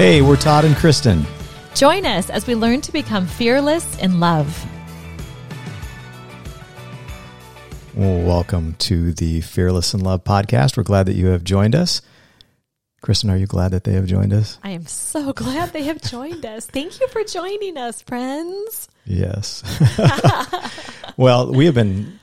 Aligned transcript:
Hey, 0.00 0.22
we're 0.22 0.36
Todd 0.36 0.64
and 0.64 0.74
Kristen. 0.76 1.26
Join 1.74 2.06
us 2.06 2.30
as 2.30 2.46
we 2.46 2.54
learn 2.54 2.80
to 2.80 2.90
become 2.90 3.26
fearless 3.26 3.98
in 3.98 4.18
love. 4.18 4.66
Welcome 7.94 8.76
to 8.78 9.12
the 9.12 9.42
Fearless 9.42 9.92
in 9.92 10.00
Love 10.00 10.24
podcast. 10.24 10.78
We're 10.78 10.84
glad 10.84 11.04
that 11.04 11.16
you 11.16 11.26
have 11.26 11.44
joined 11.44 11.74
us. 11.74 12.00
Kristen, 13.02 13.28
are 13.28 13.36
you 13.36 13.46
glad 13.46 13.72
that 13.72 13.84
they 13.84 13.92
have 13.92 14.06
joined 14.06 14.32
us? 14.32 14.58
I 14.64 14.70
am 14.70 14.86
so 14.86 15.32
glad 15.34 15.74
they 15.74 15.82
have 15.82 16.00
joined 16.00 16.46
us. 16.46 16.64
Thank 16.64 16.98
you 16.98 17.06
for 17.08 17.22
joining 17.22 17.76
us, 17.76 18.00
friends. 18.00 18.88
Yes. 19.04 19.62
well, 21.18 21.52
we 21.52 21.66
have 21.66 21.74
been 21.74 22.18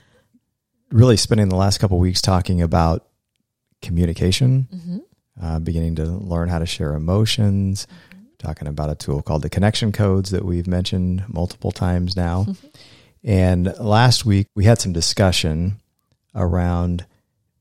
really 0.92 1.18
spending 1.18 1.50
the 1.50 1.56
last 1.56 1.78
couple 1.78 2.00
weeks 2.00 2.24
talking 2.24 2.64
about 2.64 3.08
communication, 3.84 4.68
mm-hmm. 4.74 4.98
Uh, 5.42 5.60
beginning 5.60 5.96
to 5.96 6.06
learn 6.06 6.50
how 6.50 6.60
to 6.60 6.66
share 6.66 6.94
emotions, 6.94 7.88
mm-hmm. 8.14 8.26
talking 8.38 8.68
about 8.68 8.90
a 8.90 8.96
tool 8.96 9.22
called 9.22 9.42
the 9.42 9.50
connection 9.50 9.92
codes 9.92 10.32
that 10.32 10.46
we've 10.46 10.68
mentioned 10.68 11.24
multiple 11.28 11.72
times 11.72 12.16
now. 12.16 12.46
and 13.24 13.74
last 13.80 14.26
week 14.26 14.48
we 14.56 14.66
had 14.66 14.80
some 14.80 14.94
discussion 14.94 15.80
around 16.36 17.06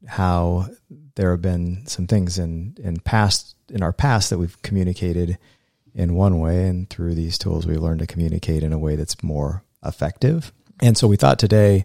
how 0.06 0.68
there 1.16 1.30
have 1.30 1.42
been 1.42 1.86
some 1.86 2.06
things 2.06 2.38
in, 2.38 2.76
in 2.82 2.98
past 3.00 3.56
in 3.68 3.82
our 3.82 3.92
past 3.92 4.30
that 4.30 4.38
we've 4.38 4.60
communicated 4.62 5.38
in 5.94 6.14
one 6.14 6.38
way 6.38 6.68
and 6.68 6.88
through 6.88 7.14
these 7.14 7.38
tools 7.38 7.66
we 7.66 7.76
learned 7.76 8.00
to 8.00 8.06
communicate 8.06 8.62
in 8.62 8.72
a 8.72 8.78
way 8.78 8.96
that's 8.96 9.22
more 9.22 9.64
effective. 9.84 10.52
And 10.80 10.96
so 10.96 11.08
we 11.08 11.16
thought 11.16 11.38
today 11.38 11.84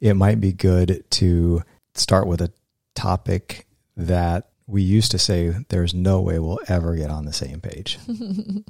it 0.00 0.14
might 0.14 0.40
be 0.40 0.52
good 0.52 1.04
to 1.10 1.62
start 1.94 2.26
with 2.26 2.40
a 2.42 2.52
topic 2.94 3.66
that 3.96 4.50
we 4.66 4.82
used 4.82 5.10
to 5.12 5.18
say 5.18 5.54
there's 5.68 5.94
no 5.94 6.20
way 6.20 6.38
we'll 6.38 6.60
ever 6.68 6.96
get 6.96 7.10
on 7.10 7.24
the 7.24 7.32
same 7.32 7.60
page. 7.60 7.98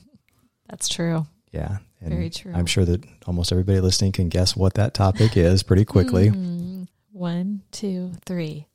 That's 0.69 0.89
true. 0.89 1.27
Yeah. 1.53 1.79
And 2.01 2.11
Very 2.13 2.31
true. 2.31 2.53
I'm 2.55 2.67
sure 2.67 2.85
that 2.85 3.03
almost 3.27 3.53
everybody 3.53 3.81
listening 3.81 4.13
can 4.13 4.29
guess 4.29 4.55
what 4.55 4.75
that 4.75 4.95
topic 4.95 5.37
is 5.37 5.63
pretty 5.63 5.85
quickly. 5.85 6.31
Mm, 6.31 6.89
one, 7.13 7.63
two, 7.71 8.13
three. 8.27 8.67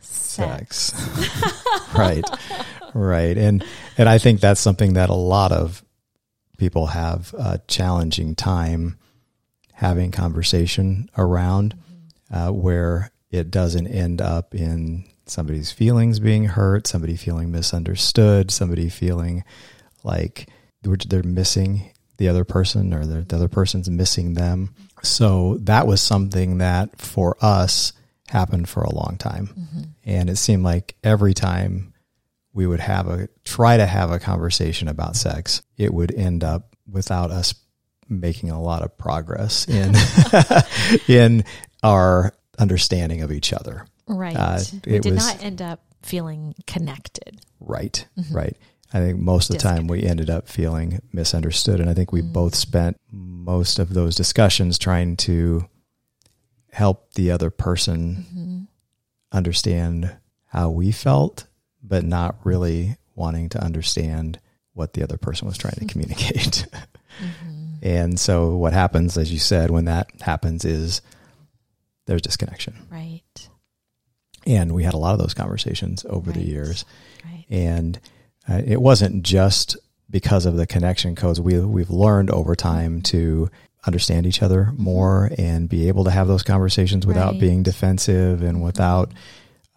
Sex. 0.00 0.92
Sex. 0.92 1.94
right. 1.94 2.24
Right. 2.94 3.36
And 3.36 3.64
and 3.96 4.08
I 4.08 4.18
think 4.18 4.40
that's 4.40 4.60
something 4.60 4.94
that 4.94 5.10
a 5.10 5.14
lot 5.14 5.52
of 5.52 5.84
people 6.58 6.86
have 6.86 7.34
a 7.38 7.60
challenging 7.68 8.34
time 8.34 8.98
having 9.72 10.10
conversation 10.10 11.08
around 11.18 11.76
uh, 12.32 12.50
where 12.50 13.10
it 13.30 13.50
doesn't 13.50 13.86
end 13.86 14.20
up 14.20 14.54
in 14.54 15.04
somebody's 15.26 15.72
feelings 15.72 16.20
being 16.20 16.44
hurt, 16.44 16.86
somebody 16.86 17.16
feeling 17.16 17.50
misunderstood, 17.50 18.50
somebody 18.50 18.88
feeling 18.88 19.44
like 20.02 20.48
they're 20.82 21.22
missing 21.22 21.90
the 22.18 22.28
other 22.28 22.44
person 22.44 22.94
or 22.94 23.04
the, 23.04 23.34
other 23.34 23.48
person's 23.48 23.90
missing 23.90 24.34
them. 24.34 24.74
So 25.02 25.58
that 25.62 25.86
was 25.86 26.00
something 26.00 26.58
that 26.58 26.98
for 27.00 27.36
us 27.40 27.92
happened 28.28 28.68
for 28.68 28.82
a 28.82 28.94
long 28.94 29.16
time. 29.18 29.48
Mm-hmm. 29.48 29.82
And 30.04 30.30
it 30.30 30.36
seemed 30.36 30.62
like 30.62 30.94
every 31.04 31.34
time 31.34 31.92
we 32.52 32.66
would 32.66 32.80
have 32.80 33.08
a 33.08 33.28
try 33.44 33.76
to 33.76 33.86
have 33.86 34.10
a 34.10 34.18
conversation 34.18 34.88
about 34.88 35.16
sex, 35.16 35.62
it 35.76 35.92
would 35.92 36.14
end 36.14 36.42
up 36.42 36.74
without 36.90 37.30
us 37.30 37.54
making 38.08 38.50
a 38.50 38.62
lot 38.62 38.82
of 38.82 38.96
progress 38.96 39.68
in 39.68 39.94
in 41.08 41.44
our 41.82 42.32
understanding 42.58 43.22
of 43.22 43.30
each 43.30 43.52
other. 43.52 43.86
Right. 44.06 44.36
Uh, 44.36 44.60
it 44.86 45.02
did 45.02 45.14
was, 45.14 45.26
not 45.26 45.42
end 45.42 45.62
up 45.62 45.80
feeling 46.02 46.54
connected. 46.66 47.40
Right. 47.60 48.06
Mm-hmm. 48.18 48.34
Right. 48.34 48.56
I 48.92 49.00
think 49.00 49.18
most 49.18 49.50
of 49.50 49.56
the 49.56 49.62
time 49.62 49.88
we 49.88 50.04
ended 50.04 50.30
up 50.30 50.48
feeling 50.48 51.00
misunderstood. 51.12 51.80
And 51.80 51.90
I 51.90 51.94
think 51.94 52.12
we 52.12 52.22
mm-hmm. 52.22 52.32
both 52.32 52.54
spent 52.54 52.98
most 53.10 53.78
of 53.78 53.92
those 53.92 54.14
discussions 54.14 54.78
trying 54.78 55.16
to 55.18 55.68
help 56.70 57.14
the 57.14 57.30
other 57.30 57.50
person 57.50 58.16
mm-hmm. 58.16 58.58
understand 59.32 60.16
how 60.46 60.70
we 60.70 60.92
felt, 60.92 61.46
but 61.82 62.04
not 62.04 62.36
really 62.44 62.96
wanting 63.14 63.48
to 63.50 63.62
understand 63.62 64.38
what 64.72 64.92
the 64.92 65.02
other 65.02 65.16
person 65.16 65.48
was 65.48 65.58
trying 65.58 65.74
to 65.74 65.86
communicate. 65.92 66.66
Mm-hmm. 67.20 67.66
And 67.82 68.20
so 68.20 68.56
what 68.56 68.72
happens, 68.72 69.16
as 69.16 69.32
you 69.32 69.38
said, 69.38 69.70
when 69.70 69.86
that 69.86 70.08
happens 70.20 70.64
is 70.64 71.02
there's 72.06 72.22
disconnection. 72.22 72.74
Right. 72.90 73.15
And 74.46 74.72
we 74.72 74.84
had 74.84 74.94
a 74.94 74.98
lot 74.98 75.12
of 75.12 75.18
those 75.18 75.34
conversations 75.34 76.04
over 76.08 76.30
right. 76.30 76.38
the 76.38 76.46
years. 76.46 76.84
Right. 77.24 77.44
And 77.50 78.00
uh, 78.48 78.62
it 78.64 78.80
wasn't 78.80 79.22
just 79.22 79.76
because 80.08 80.46
of 80.46 80.56
the 80.56 80.66
connection 80.66 81.16
codes. 81.16 81.40
We, 81.40 81.58
we've 81.58 81.90
learned 81.90 82.30
over 82.30 82.54
time 82.54 83.02
to 83.02 83.50
understand 83.86 84.26
each 84.26 84.42
other 84.42 84.64
mm-hmm. 84.64 84.82
more 84.82 85.30
and 85.38 85.68
be 85.68 85.88
able 85.88 86.04
to 86.04 86.10
have 86.10 86.28
those 86.28 86.42
conversations 86.42 87.06
without 87.06 87.32
right. 87.32 87.40
being 87.40 87.62
defensive 87.62 88.42
and 88.42 88.62
without 88.62 89.12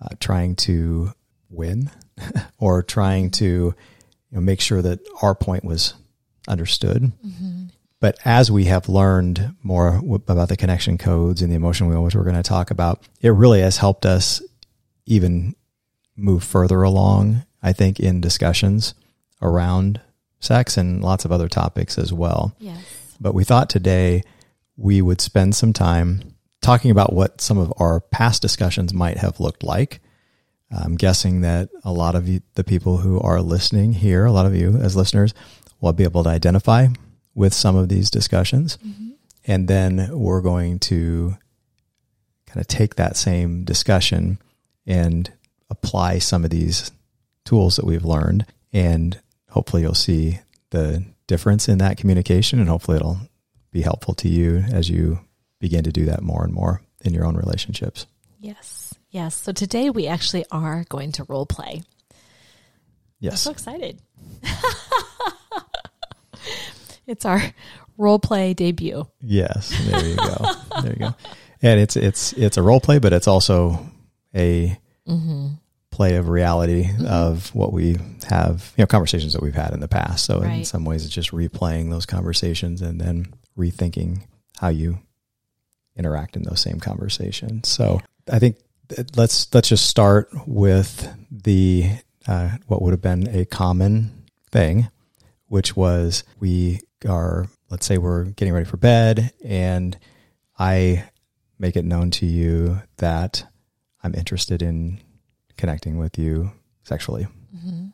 uh, 0.01 0.09
trying 0.19 0.55
to 0.55 1.13
win 1.49 1.89
or 2.57 2.83
trying 2.83 3.31
to 3.31 3.45
you 3.45 3.75
know, 4.31 4.41
make 4.41 4.61
sure 4.61 4.81
that 4.81 4.99
our 5.21 5.35
point 5.35 5.63
was 5.63 5.93
understood. 6.47 7.11
Mm-hmm. 7.25 7.65
But 7.99 8.17
as 8.23 8.49
we 8.49 8.65
have 8.65 8.87
learned 8.87 9.55
more 9.61 10.01
about 10.27 10.47
the 10.47 10.55
connection 10.55 10.97
codes 10.97 11.41
and 11.41 11.51
the 11.51 11.55
emotion 11.55 11.87
wheel, 11.87 12.01
which 12.01 12.15
we're 12.15 12.23
going 12.23 12.35
to 12.35 12.43
talk 12.43 12.71
about, 12.71 13.03
it 13.19 13.29
really 13.29 13.59
has 13.59 13.75
helped 13.75 14.05
us 14.05 14.41
even 15.05 15.55
move 16.15 16.43
further 16.43 16.83
along, 16.83 17.43
I 17.63 17.73
think, 17.73 17.99
in 17.99 18.21
discussions 18.21 18.93
around 19.41 20.01
sex 20.39 20.77
and 20.77 21.03
lots 21.03 21.25
of 21.25 21.31
other 21.31 21.47
topics 21.47 21.97
as 21.97 22.13
well. 22.13 22.55
Yes. 22.59 22.83
But 23.19 23.33
we 23.33 23.43
thought 23.43 23.69
today 23.69 24.23
we 24.77 25.01
would 25.01 25.21
spend 25.21 25.55
some 25.55 25.73
time 25.73 26.35
talking 26.61 26.91
about 26.91 27.13
what 27.13 27.41
some 27.41 27.57
of 27.57 27.73
our 27.77 27.99
past 27.99 28.41
discussions 28.41 28.93
might 28.93 29.17
have 29.17 29.39
looked 29.39 29.63
like. 29.63 29.99
I'm 30.71 30.95
guessing 30.95 31.41
that 31.41 31.69
a 31.83 31.91
lot 31.91 32.15
of 32.15 32.27
you, 32.27 32.41
the 32.53 32.63
people 32.63 32.97
who 32.97 33.19
are 33.19 33.41
listening 33.41 33.93
here, 33.93 34.25
a 34.25 34.31
lot 34.31 34.45
of 34.45 34.55
you 34.55 34.75
as 34.77 34.95
listeners, 34.95 35.33
will 35.81 35.93
be 35.93 36.03
able 36.03 36.23
to 36.23 36.29
identify 36.29 36.87
with 37.33 37.53
some 37.53 37.75
of 37.75 37.89
these 37.89 38.11
discussions. 38.11 38.77
Mm-hmm. 38.77 39.09
And 39.45 39.67
then 39.67 40.09
we're 40.11 40.41
going 40.41 40.79
to 40.79 41.35
kind 42.45 42.61
of 42.61 42.67
take 42.67 42.95
that 42.95 43.17
same 43.17 43.63
discussion 43.63 44.37
and 44.89 45.31
apply 45.69 46.19
some 46.19 46.43
of 46.43 46.49
these 46.49 46.91
tools 47.45 47.77
that 47.77 47.85
we've 47.85 48.03
learned. 48.03 48.45
And 48.73 49.19
hopefully 49.49 49.83
you'll 49.83 49.93
see 49.93 50.39
the 50.71 51.05
difference 51.27 51.69
in 51.69 51.77
that 51.77 51.97
communication. 51.97 52.59
And 52.59 52.67
hopefully 52.67 52.97
it'll 52.97 53.19
be 53.71 53.81
helpful 53.81 54.13
to 54.15 54.27
you 54.27 54.57
as 54.57 54.89
you 54.89 55.19
begin 55.59 55.85
to 55.85 55.91
do 55.91 56.05
that 56.05 56.21
more 56.21 56.43
and 56.43 56.53
more 56.53 56.81
in 57.05 57.13
your 57.13 57.25
own 57.25 57.37
relationships. 57.37 58.05
Yes. 58.39 58.93
Yes. 59.09 59.35
So 59.35 59.53
today 59.53 59.89
we 59.89 60.07
actually 60.07 60.45
are 60.51 60.83
going 60.89 61.13
to 61.13 61.23
role 61.25 61.45
play. 61.45 61.83
Yes. 63.19 63.33
I'm 63.33 63.37
so 63.37 63.51
excited. 63.51 64.01
It's 67.09 67.25
our 67.25 67.41
role 67.97 68.19
play 68.19 68.53
debut. 68.53 69.07
Yes, 69.19 69.69
there 69.89 70.05
you 70.05 70.15
go. 70.15 70.51
there 70.83 70.93
you 70.93 70.99
go. 70.99 71.15
And 71.63 71.79
it's 71.79 71.95
it's 71.97 72.33
it's 72.33 72.55
a 72.55 72.61
role 72.61 72.79
play, 72.79 72.99
but 72.99 73.13
it's 73.13 73.27
also 73.27 73.83
a 74.35 74.77
mm-hmm. 75.07 75.47
play 75.91 76.15
of 76.15 76.29
reality 76.29 76.85
mm-hmm. 76.85 77.05
of 77.05 77.53
what 77.55 77.73
we 77.73 77.97
have, 78.27 78.73
you 78.77 78.83
know, 78.83 78.87
conversations 78.87 79.33
that 79.33 79.41
we've 79.41 79.55
had 79.55 79.73
in 79.73 79.79
the 79.79 79.87
past. 79.87 80.25
So 80.25 80.39
right. 80.39 80.59
in 80.59 80.65
some 80.65 80.85
ways, 80.85 81.05
it's 81.05 81.13
just 81.13 81.31
replaying 81.31 81.89
those 81.89 82.05
conversations 82.05 82.81
and 82.81 82.99
then 82.99 83.33
rethinking 83.57 84.23
how 84.57 84.69
you 84.69 84.99
interact 85.95 86.35
in 86.35 86.43
those 86.43 86.61
same 86.61 86.79
conversations. 86.79 87.67
So 87.67 88.01
I 88.31 88.39
think 88.39 88.57
let's 89.15 89.53
let's 89.53 89.69
just 89.69 89.87
start 89.87 90.29
with 90.47 91.07
the 91.31 91.89
uh, 92.27 92.49
what 92.67 92.81
would 92.81 92.91
have 92.91 93.01
been 93.01 93.27
a 93.29 93.45
common 93.45 94.25
thing, 94.51 94.89
which 95.47 95.75
was 95.75 96.23
we 96.39 96.79
are, 97.07 97.47
let's 97.69 97.85
say 97.85 97.97
we're 97.97 98.25
getting 98.25 98.53
ready 98.53 98.65
for 98.65 98.77
bed 98.77 99.31
and 99.43 99.97
I 100.57 101.05
make 101.57 101.75
it 101.75 101.85
known 101.85 102.11
to 102.11 102.25
you 102.25 102.81
that 102.97 103.45
I'm 104.03 104.15
interested 104.15 104.61
in 104.61 105.01
connecting 105.57 105.97
with 105.97 106.17
you 106.17 106.51
sexually. 106.83 107.27
Mm-hmm. 107.55 107.87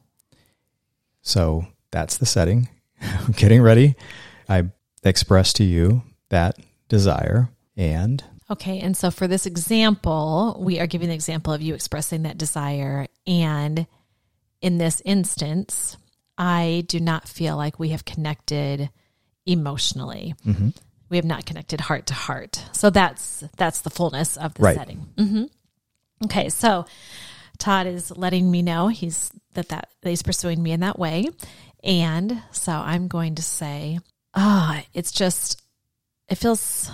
So 1.21 1.65
that's 1.91 2.17
the 2.17 2.25
setting. 2.25 2.69
getting 3.35 3.61
ready. 3.61 3.95
I 4.47 4.69
express 5.03 5.53
to 5.53 5.63
you 5.63 6.03
that 6.29 6.57
desire 6.87 7.49
and 7.75 8.23
Okay, 8.49 8.79
and 8.79 8.95
so 8.95 9.09
for 9.09 9.27
this 9.27 9.47
example, 9.47 10.55
we 10.59 10.79
are 10.79 10.85
giving 10.85 11.09
the 11.09 11.15
example 11.15 11.51
of 11.51 11.63
you 11.63 11.73
expressing 11.73 12.23
that 12.23 12.37
desire. 12.37 13.07
And 13.25 13.87
in 14.61 14.77
this 14.77 15.01
instance, 15.03 15.97
I 16.37 16.83
do 16.87 16.99
not 16.99 17.27
feel 17.27 17.57
like 17.57 17.79
we 17.79 17.89
have 17.89 18.05
connected 18.05 18.91
emotionally. 19.47 20.35
Mm-hmm. 20.45 20.69
We 21.09 21.17
have 21.17 21.25
not 21.25 21.45
connected 21.45 21.81
heart 21.81 22.05
to 22.07 22.13
heart. 22.13 22.63
So 22.73 22.91
that's 22.91 23.43
that's 23.57 23.81
the 23.81 23.89
fullness 23.89 24.37
of 24.37 24.53
the 24.53 24.63
right. 24.63 24.75
setting. 24.75 25.07
Mm-hmm. 25.17 25.45
Okay, 26.25 26.49
so 26.49 26.85
Todd 27.57 27.87
is 27.87 28.11
letting 28.15 28.51
me 28.51 28.61
know 28.61 28.89
he's 28.89 29.31
that 29.53 29.69
that 29.69 29.89
he's 30.03 30.23
pursuing 30.23 30.61
me 30.61 30.71
in 30.71 30.81
that 30.81 30.99
way, 30.99 31.29
And 31.85 32.41
so 32.51 32.71
I'm 32.71 33.07
going 33.07 33.35
to 33.35 33.43
say, 33.43 33.99
ah, 34.33 34.83
it's 34.93 35.11
just, 35.11 35.61
it 36.27 36.35
feels 36.35 36.89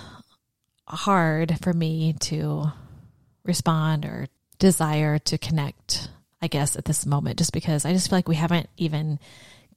hard 0.86 1.58
for 1.62 1.72
me 1.72 2.12
to 2.20 2.66
respond 3.42 4.04
or 4.04 4.26
desire 4.58 5.18
to 5.18 5.38
connect, 5.38 6.10
I 6.42 6.46
guess, 6.48 6.76
at 6.76 6.84
this 6.84 7.06
moment, 7.06 7.38
just 7.38 7.54
because 7.54 7.86
I 7.86 7.94
just 7.94 8.10
feel 8.10 8.18
like 8.18 8.28
we 8.28 8.34
haven't 8.36 8.68
even 8.76 9.18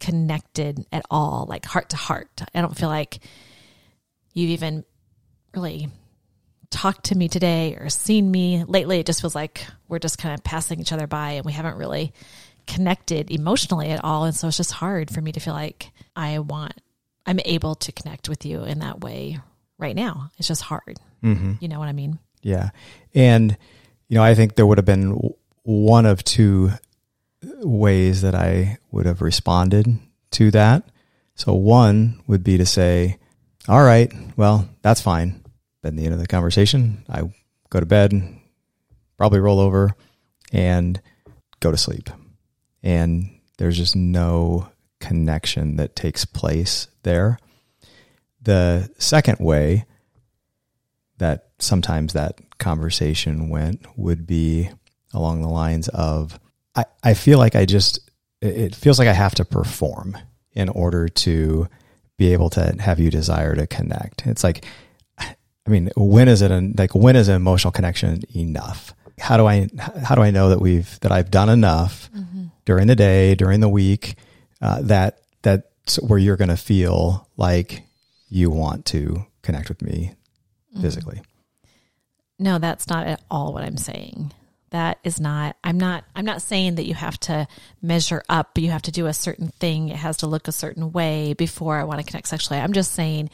connected 0.01 0.85
at 0.91 1.05
all, 1.09 1.45
like 1.47 1.63
heart 1.63 1.89
to 1.91 1.95
heart. 1.97 2.43
I 2.53 2.59
don't 2.59 2.77
feel 2.77 2.89
like 2.89 3.19
you've 4.33 4.49
even 4.49 4.83
really 5.55 5.87
talked 6.75 7.05
to 7.05 7.17
me 7.17 7.29
today 7.29 7.77
or 7.79 7.87
seen 7.87 8.29
me 8.29 8.65
lately. 8.65 8.99
It 8.99 9.05
just 9.05 9.21
feels 9.21 9.33
like 9.33 9.65
we're 9.87 9.97
just 9.97 10.17
kind 10.17 10.35
of 10.35 10.43
passing 10.43 10.81
each 10.81 10.91
other 10.91 11.07
by 11.07 11.31
and 11.31 11.45
we 11.45 11.53
haven't 11.53 11.77
really 11.77 12.11
connected 12.67 13.31
emotionally 13.31 13.91
at 13.91 14.03
all. 14.03 14.25
And 14.25 14.35
so 14.35 14.49
it's 14.49 14.57
just 14.57 14.73
hard 14.73 15.09
for 15.09 15.21
me 15.21 15.31
to 15.31 15.39
feel 15.39 15.53
like 15.53 15.91
I 16.17 16.39
want, 16.39 16.73
I'm 17.25 17.39
able 17.45 17.75
to 17.75 17.93
connect 17.93 18.27
with 18.27 18.45
you 18.45 18.65
in 18.65 18.79
that 18.79 18.99
way 18.99 19.39
right 19.77 19.95
now. 19.95 20.31
It's 20.37 20.49
just 20.49 20.63
hard. 20.63 20.99
Mm-hmm. 21.23 21.53
You 21.61 21.69
know 21.69 21.79
what 21.79 21.87
I 21.87 21.93
mean? 21.93 22.19
Yeah. 22.41 22.71
And, 23.13 23.57
you 24.09 24.15
know, 24.15 24.23
I 24.23 24.35
think 24.35 24.55
there 24.55 24.65
would 24.65 24.77
have 24.77 24.85
been 24.85 25.17
one 25.63 26.05
of 26.05 26.25
two 26.25 26.71
ways 27.41 28.21
that 28.21 28.35
I 28.35 28.79
would 28.91 29.05
have 29.05 29.21
responded 29.21 29.97
to 30.31 30.51
that. 30.51 30.83
So 31.35 31.53
one 31.53 32.21
would 32.27 32.43
be 32.43 32.57
to 32.57 32.65
say, 32.65 33.17
all 33.69 33.81
right, 33.81 34.11
well, 34.35 34.67
that's 34.81 35.01
fine. 35.01 35.41
Then 35.85 35.97
the 35.97 36.05
end 36.05 36.15
of 36.15 36.19
the 36.19 36.25
conversation, 36.25 37.05
I 37.07 37.29
go 37.69 37.79
to 37.79 37.85
bed, 37.85 38.11
probably 39.17 39.39
roll 39.39 39.59
over 39.59 39.91
and 40.51 40.99
go 41.59 41.69
to 41.69 41.77
sleep. 41.77 42.09
And 42.81 43.39
there's 43.59 43.77
just 43.77 43.95
no 43.95 44.67
connection 44.99 45.75
that 45.75 45.95
takes 45.95 46.25
place 46.25 46.87
there. 47.03 47.37
The 48.41 48.89
second 48.97 49.37
way 49.39 49.85
that 51.19 51.49
sometimes 51.59 52.13
that 52.13 52.39
conversation 52.57 53.49
went 53.49 53.85
would 53.95 54.25
be 54.25 54.71
along 55.13 55.43
the 55.43 55.49
lines 55.49 55.87
of 55.89 56.39
I, 56.75 56.85
I 57.03 57.13
feel 57.13 57.37
like 57.37 57.55
I 57.55 57.65
just 57.65 57.99
it 58.41 58.73
feels 58.73 58.97
like 58.97 59.07
I 59.07 59.13
have 59.13 59.35
to 59.35 59.45
perform 59.45 60.17
in 60.53 60.67
order 60.67 61.07
to 61.09 61.69
be 62.17 62.33
able 62.33 62.49
to 62.51 62.75
have 62.79 62.99
you 62.99 63.11
desire 63.11 63.53
to 63.53 63.67
connect. 63.67 64.25
It's 64.25 64.43
like 64.43 64.65
I 65.67 65.69
mean, 65.69 65.89
when 65.95 66.27
is 66.27 66.41
it 66.41 66.51
an, 66.51 66.75
like 66.77 66.93
when 66.93 67.15
is 67.15 67.27
an 67.27 67.35
emotional 67.35 67.71
connection 67.71 68.21
enough? 68.35 68.93
How 69.19 69.37
do 69.37 69.47
I 69.47 69.69
how 70.03 70.15
do 70.15 70.21
I 70.21 70.31
know 70.31 70.49
that 70.49 70.59
we've 70.59 70.99
that 70.99 71.11
I've 71.11 71.31
done 71.31 71.49
enough 71.49 72.09
mm-hmm. 72.15 72.45
during 72.65 72.87
the 72.87 72.95
day, 72.95 73.33
during 73.35 73.61
the 73.61 73.69
week, 73.69 74.15
uh, 74.61 74.81
that 74.83 75.19
that's 75.41 75.95
where 76.01 76.19
you're 76.19 76.35
going 76.35 76.49
to 76.49 76.57
feel 76.57 77.27
like 77.37 77.83
you 78.29 78.49
want 78.49 78.85
to 78.87 79.25
connect 79.41 79.69
with 79.69 79.81
me 79.81 80.13
mm-hmm. 80.71 80.81
physically. 80.81 81.21
No, 82.37 82.59
that's 82.59 82.89
not 82.89 83.07
at 83.07 83.21
all 83.31 83.53
what 83.53 83.63
I'm 83.63 83.77
saying. 83.77 84.33
That 84.71 84.99
is 85.05 85.21
not 85.21 85.55
I'm 85.63 85.77
not 85.77 86.03
I'm 86.15 86.25
not 86.25 86.41
saying 86.41 86.75
that 86.75 86.85
you 86.85 86.93
have 86.93 87.17
to 87.21 87.47
measure 87.81 88.21
up, 88.27 88.57
you 88.57 88.71
have 88.71 88.81
to 88.83 88.91
do 88.91 89.05
a 89.05 89.13
certain 89.13 89.47
thing, 89.59 89.89
it 89.89 89.95
has 89.95 90.17
to 90.17 90.27
look 90.27 90.47
a 90.47 90.51
certain 90.51 90.91
way 90.91 91.33
before 91.33 91.79
I 91.79 91.85
want 91.85 92.01
to 92.01 92.05
connect 92.05 92.27
sexually. 92.27 92.59
I'm 92.59 92.73
just 92.73 92.91
saying 92.91 93.29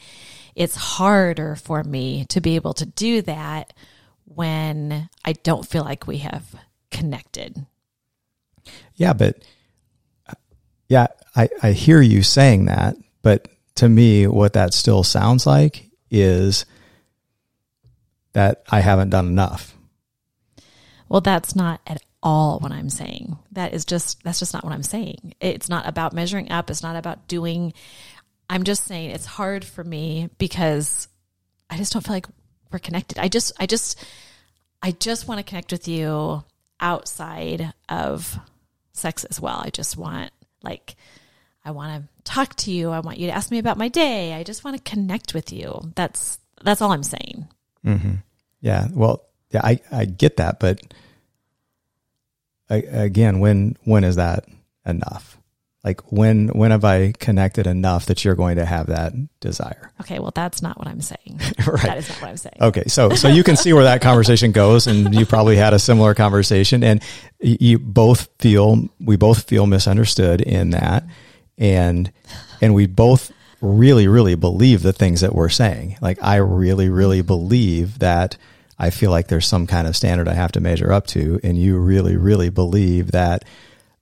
it's 0.54 0.76
harder 0.76 1.56
for 1.56 1.82
me 1.82 2.26
to 2.26 2.40
be 2.40 2.56
able 2.56 2.74
to 2.74 2.86
do 2.86 3.22
that 3.22 3.72
when 4.24 5.08
I 5.24 5.32
don't 5.32 5.66
feel 5.66 5.84
like 5.84 6.06
we 6.06 6.18
have 6.18 6.54
connected. 6.90 7.66
Yeah, 8.94 9.12
but 9.12 9.42
yeah, 10.88 11.08
I, 11.34 11.48
I 11.62 11.72
hear 11.72 12.00
you 12.00 12.22
saying 12.22 12.66
that, 12.66 12.96
but 13.22 13.48
to 13.76 13.88
me, 13.88 14.26
what 14.26 14.52
that 14.52 14.74
still 14.74 15.02
sounds 15.02 15.46
like 15.46 15.90
is 16.10 16.66
that 18.32 18.62
I 18.70 18.80
haven't 18.80 19.10
done 19.10 19.26
enough. 19.26 19.74
Well, 21.08 21.20
that's 21.20 21.56
not 21.56 21.80
at 21.86 22.02
all 22.22 22.58
what 22.60 22.72
I'm 22.72 22.90
saying. 22.90 23.36
That 23.52 23.74
is 23.74 23.84
just, 23.84 24.22
that's 24.22 24.38
just 24.38 24.54
not 24.54 24.64
what 24.64 24.72
I'm 24.72 24.82
saying. 24.82 25.34
It's 25.40 25.68
not 25.68 25.88
about 25.88 26.12
measuring 26.12 26.50
up. 26.50 26.70
It's 26.70 26.82
not 26.82 26.96
about 26.96 27.26
doing, 27.26 27.72
I'm 28.52 28.64
just 28.64 28.84
saying 28.84 29.12
it's 29.12 29.24
hard 29.24 29.64
for 29.64 29.82
me 29.82 30.28
because 30.36 31.08
I 31.70 31.78
just 31.78 31.94
don't 31.94 32.02
feel 32.02 32.12
like 32.12 32.26
we're 32.70 32.80
connected. 32.80 33.18
I 33.18 33.28
just, 33.28 33.52
I 33.58 33.64
just, 33.64 34.04
I 34.82 34.90
just 34.90 35.26
want 35.26 35.38
to 35.38 35.42
connect 35.42 35.72
with 35.72 35.88
you 35.88 36.44
outside 36.78 37.72
of 37.88 38.38
sex 38.92 39.24
as 39.24 39.40
well. 39.40 39.58
I 39.64 39.70
just 39.70 39.96
want, 39.96 40.32
like, 40.62 40.96
I 41.64 41.70
want 41.70 42.02
to 42.02 42.08
talk 42.30 42.54
to 42.56 42.70
you. 42.70 42.90
I 42.90 43.00
want 43.00 43.16
you 43.16 43.28
to 43.28 43.32
ask 43.32 43.50
me 43.50 43.58
about 43.58 43.78
my 43.78 43.88
day. 43.88 44.34
I 44.34 44.42
just 44.42 44.64
want 44.64 44.76
to 44.76 44.82
connect 44.82 45.32
with 45.32 45.50
you. 45.50 45.90
That's 45.94 46.38
that's 46.62 46.82
all 46.82 46.92
I'm 46.92 47.02
saying. 47.02 47.48
Mm-hmm. 47.86 48.16
Yeah. 48.60 48.88
Well, 48.92 49.24
yeah, 49.50 49.62
I, 49.64 49.80
I 49.90 50.04
get 50.04 50.36
that, 50.36 50.60
but 50.60 50.78
I, 52.68 52.76
again, 52.76 53.40
when 53.40 53.78
when 53.84 54.04
is 54.04 54.16
that 54.16 54.44
enough? 54.84 55.38
Like 55.84 56.12
when 56.12 56.48
when 56.48 56.70
have 56.70 56.84
I 56.84 57.12
connected 57.18 57.66
enough 57.66 58.06
that 58.06 58.24
you're 58.24 58.36
going 58.36 58.56
to 58.56 58.64
have 58.64 58.86
that 58.86 59.12
desire? 59.40 59.90
Okay, 60.00 60.20
well 60.20 60.30
that's 60.32 60.62
not 60.62 60.78
what 60.78 60.86
I'm 60.86 61.00
saying. 61.00 61.40
right. 61.66 61.82
That 61.82 61.98
is 61.98 62.08
not 62.08 62.22
what 62.22 62.28
I'm 62.28 62.36
saying. 62.36 62.56
Okay, 62.60 62.84
so 62.86 63.10
so 63.10 63.26
you 63.26 63.42
can 63.42 63.56
see 63.56 63.72
where 63.72 63.82
that 63.82 64.00
conversation 64.00 64.52
goes, 64.52 64.86
and 64.86 65.12
you 65.12 65.26
probably 65.26 65.56
had 65.56 65.74
a 65.74 65.80
similar 65.80 66.14
conversation, 66.14 66.84
and 66.84 67.02
you 67.40 67.80
both 67.80 68.28
feel 68.38 68.88
we 69.00 69.16
both 69.16 69.48
feel 69.48 69.66
misunderstood 69.66 70.40
in 70.40 70.70
that, 70.70 71.04
and 71.58 72.12
and 72.60 72.74
we 72.74 72.86
both 72.86 73.32
really 73.60 74.06
really 74.06 74.36
believe 74.36 74.82
the 74.82 74.92
things 74.92 75.22
that 75.22 75.34
we're 75.34 75.48
saying. 75.48 75.96
Like 76.00 76.22
I 76.22 76.36
really 76.36 76.90
really 76.90 77.22
believe 77.22 77.98
that 77.98 78.36
I 78.78 78.90
feel 78.90 79.10
like 79.10 79.26
there's 79.26 79.46
some 79.48 79.66
kind 79.66 79.88
of 79.88 79.96
standard 79.96 80.28
I 80.28 80.34
have 80.34 80.52
to 80.52 80.60
measure 80.60 80.92
up 80.92 81.08
to, 81.08 81.40
and 81.42 81.58
you 81.58 81.76
really 81.76 82.16
really 82.16 82.50
believe 82.50 83.10
that 83.10 83.44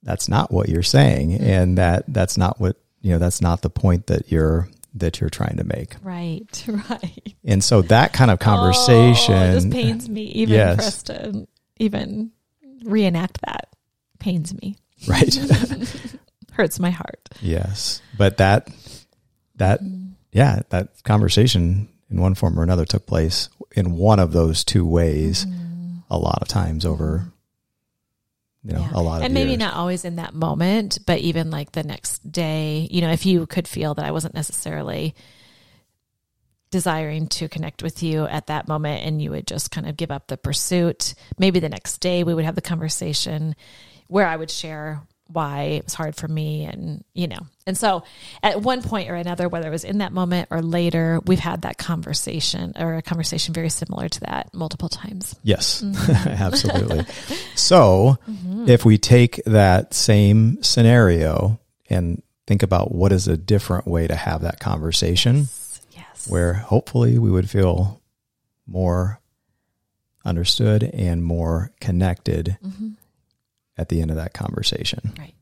that's 0.02 0.28
not 0.28 0.50
what 0.50 0.68
you're 0.68 0.82
saying 0.82 1.32
mm-hmm. 1.32 1.44
and 1.44 1.78
that 1.78 2.04
that's 2.08 2.36
not 2.36 2.60
what 2.60 2.76
you 3.00 3.10
know 3.10 3.18
that's 3.18 3.40
not 3.40 3.62
the 3.62 3.70
point 3.70 4.06
that 4.06 4.30
you're 4.30 4.68
that 4.94 5.20
you're 5.20 5.30
trying 5.30 5.56
to 5.56 5.64
make 5.64 5.94
right 6.02 6.64
right 6.90 7.34
and 7.44 7.62
so 7.62 7.82
that 7.82 8.12
kind 8.12 8.30
of 8.30 8.38
conversation 8.38 9.34
oh, 9.34 9.50
it 9.50 9.54
just 9.54 9.70
pains 9.70 10.08
me 10.08 10.22
even 10.22 10.54
yes. 10.54 10.76
for 10.76 10.82
us 10.82 11.02
to 11.04 11.46
even 11.76 12.30
reenact 12.84 13.40
that 13.42 13.68
pains 14.18 14.54
me 14.60 14.76
right 15.06 15.34
hurts 16.52 16.80
my 16.80 16.90
heart 16.90 17.28
yes 17.40 18.02
but 18.18 18.38
that 18.38 18.68
that 19.56 19.82
mm. 19.82 20.12
yeah 20.32 20.60
that 20.70 20.88
conversation 21.04 21.88
in 22.10 22.20
one 22.20 22.34
form 22.34 22.58
or 22.58 22.62
another 22.62 22.84
took 22.84 23.06
place 23.06 23.48
in 23.76 23.92
one 23.92 24.18
of 24.18 24.32
those 24.32 24.64
two 24.64 24.86
ways 24.86 25.46
mm. 25.46 26.02
a 26.10 26.18
lot 26.18 26.42
of 26.42 26.48
times 26.48 26.84
over 26.84 27.22
yeah. 27.24 27.30
A 29.00 29.02
lot 29.02 29.18
of 29.18 29.24
And 29.24 29.34
maybe 29.34 29.56
not 29.56 29.74
always 29.74 30.04
in 30.04 30.16
that 30.16 30.34
moment, 30.34 30.98
but 31.06 31.18
even 31.18 31.50
like 31.50 31.72
the 31.72 31.82
next 31.82 32.30
day, 32.30 32.88
you 32.90 33.00
know, 33.00 33.10
if 33.10 33.26
you 33.26 33.46
could 33.46 33.66
feel 33.66 33.94
that 33.94 34.04
I 34.04 34.10
wasn't 34.10 34.34
necessarily 34.34 35.14
desiring 36.70 37.26
to 37.26 37.48
connect 37.48 37.82
with 37.82 38.02
you 38.02 38.26
at 38.26 38.46
that 38.46 38.68
moment 38.68 39.04
and 39.04 39.20
you 39.20 39.30
would 39.30 39.46
just 39.46 39.70
kind 39.70 39.88
of 39.88 39.96
give 39.96 40.10
up 40.10 40.28
the 40.28 40.36
pursuit, 40.36 41.14
maybe 41.38 41.58
the 41.58 41.68
next 41.68 41.98
day 41.98 42.22
we 42.22 42.34
would 42.34 42.44
have 42.44 42.54
the 42.54 42.60
conversation 42.60 43.56
where 44.06 44.26
I 44.26 44.36
would 44.36 44.50
share 44.50 45.02
why 45.32 45.62
it 45.62 45.84
was 45.84 45.94
hard 45.94 46.16
for 46.16 46.28
me 46.28 46.64
and 46.64 47.04
you 47.14 47.28
know 47.28 47.38
and 47.66 47.76
so 47.76 48.02
at 48.42 48.60
one 48.60 48.82
point 48.82 49.10
or 49.10 49.14
another 49.14 49.48
whether 49.48 49.68
it 49.68 49.70
was 49.70 49.84
in 49.84 49.98
that 49.98 50.12
moment 50.12 50.48
or 50.50 50.62
later 50.62 51.20
we've 51.26 51.38
had 51.38 51.62
that 51.62 51.78
conversation 51.78 52.72
or 52.78 52.96
a 52.96 53.02
conversation 53.02 53.54
very 53.54 53.68
similar 53.68 54.08
to 54.08 54.20
that 54.20 54.52
multiple 54.52 54.88
times 54.88 55.36
yes 55.42 55.82
mm-hmm. 55.82 56.28
absolutely 56.28 57.04
so 57.54 58.18
mm-hmm. 58.28 58.68
if 58.68 58.84
we 58.84 58.98
take 58.98 59.42
that 59.44 59.94
same 59.94 60.62
scenario 60.62 61.58
and 61.88 62.22
think 62.46 62.62
about 62.62 62.92
what 62.92 63.12
is 63.12 63.28
a 63.28 63.36
different 63.36 63.86
way 63.86 64.06
to 64.06 64.16
have 64.16 64.42
that 64.42 64.58
conversation 64.60 65.36
yes, 65.36 65.80
yes. 65.94 66.28
where 66.28 66.54
hopefully 66.54 67.18
we 67.18 67.30
would 67.30 67.48
feel 67.48 68.00
more 68.66 69.20
understood 70.24 70.82
and 70.82 71.24
more 71.24 71.70
connected 71.80 72.58
mm-hmm 72.64 72.90
at 73.80 73.88
the 73.88 74.02
end 74.02 74.10
of 74.10 74.16
that 74.18 74.34
conversation. 74.34 75.12
Right. 75.18 75.34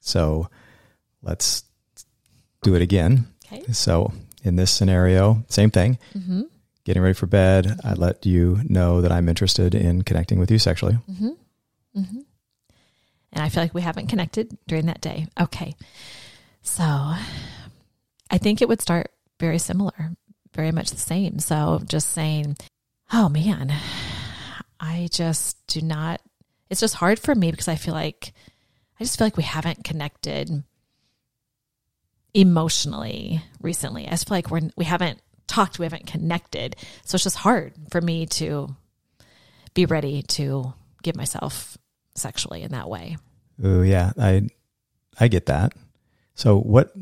So 0.00 0.48
let's 1.22 1.64
do 2.62 2.74
it 2.74 2.82
again. 2.82 3.26
Okay. 3.52 3.72
So 3.72 4.12
in 4.42 4.56
this 4.56 4.70
scenario, 4.70 5.44
same 5.48 5.70
thing. 5.70 5.98
Mm-hmm. 6.16 6.42
Getting 6.84 7.02
ready 7.02 7.14
for 7.14 7.26
bed, 7.26 7.78
I 7.84 7.92
let 7.92 8.26
you 8.26 8.60
know 8.64 9.02
that 9.02 9.12
I'm 9.12 9.28
interested 9.28 9.74
in 9.74 10.02
connecting 10.02 10.38
with 10.38 10.50
you 10.50 10.58
sexually. 10.58 10.98
Mm-hmm. 11.10 11.28
Mm-hmm. 11.98 12.18
And 13.32 13.42
I 13.42 13.48
feel 13.48 13.62
like 13.62 13.74
we 13.74 13.82
haven't 13.82 14.08
connected 14.08 14.56
during 14.66 14.86
that 14.86 15.00
day. 15.00 15.26
Okay. 15.38 15.74
So 16.62 16.82
I 16.84 18.38
think 18.38 18.62
it 18.62 18.68
would 18.68 18.80
start 18.80 19.10
very 19.38 19.58
similar, 19.58 20.12
very 20.54 20.72
much 20.72 20.90
the 20.90 20.96
same. 20.96 21.38
So 21.38 21.82
just 21.86 22.10
saying, 22.10 22.56
oh 23.12 23.28
man, 23.28 23.74
I 24.80 25.08
just 25.10 25.66
do 25.66 25.82
not 25.82 26.20
it's 26.70 26.80
just 26.80 26.94
hard 26.94 27.18
for 27.18 27.34
me 27.34 27.50
because 27.50 27.68
I 27.68 27.76
feel 27.76 27.94
like 27.94 28.32
I 28.98 29.04
just 29.04 29.18
feel 29.18 29.26
like 29.26 29.36
we 29.36 29.42
haven't 29.42 29.84
connected 29.84 30.64
emotionally 32.32 33.42
recently. 33.60 34.06
I 34.06 34.10
just 34.10 34.28
feel 34.28 34.36
like 34.36 34.50
we're 34.50 34.70
we 34.76 34.84
haven't 34.84 35.20
talked, 35.46 35.78
we 35.78 35.86
haven't 35.86 36.06
connected. 36.06 36.76
So 37.04 37.16
it's 37.16 37.24
just 37.24 37.36
hard 37.36 37.74
for 37.90 38.00
me 38.00 38.26
to 38.26 38.74
be 39.74 39.86
ready 39.86 40.22
to 40.22 40.72
give 41.02 41.16
myself 41.16 41.76
sexually 42.14 42.62
in 42.62 42.72
that 42.72 42.88
way. 42.88 43.16
Oh 43.62 43.82
yeah, 43.82 44.12
I 44.18 44.48
I 45.18 45.28
get 45.28 45.46
that. 45.46 45.72
So 46.34 46.58
what 46.58 46.92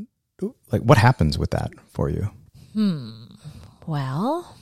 like 0.71 0.83
what 0.83 0.99
happens 0.99 1.39
with 1.39 1.51
that 1.51 1.73
for 1.89 2.11
you? 2.11 2.31
Hmm. 2.73 3.25
Well, 3.87 4.57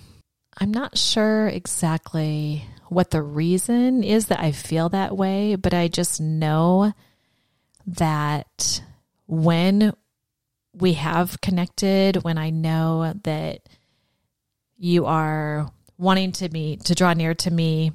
I'm 0.59 0.73
not 0.73 0.99
sure 0.99 1.49
exactly 1.49 2.65
what 2.91 3.11
the 3.11 3.23
reason 3.23 4.03
is 4.03 4.27
that 4.27 4.41
I 4.41 4.51
feel 4.51 4.89
that 4.89 5.17
way, 5.17 5.55
but 5.55 5.73
I 5.73 5.87
just 5.87 6.21
know 6.21 6.93
that 7.87 8.83
when 9.27 9.93
we 10.75 10.95
have 10.95 11.41
connected, 11.41 12.25
when 12.25 12.37
I 12.37 12.51
know 12.51 13.15
that 13.23 13.61
you 14.77 15.07
are 15.07 15.71
wanting 15.99 16.33
to 16.33 16.49
meet, 16.49 16.85
to 16.87 16.97
draw 16.97 17.13
near 17.13 17.35
to 17.35 17.51
me 17.51 17.93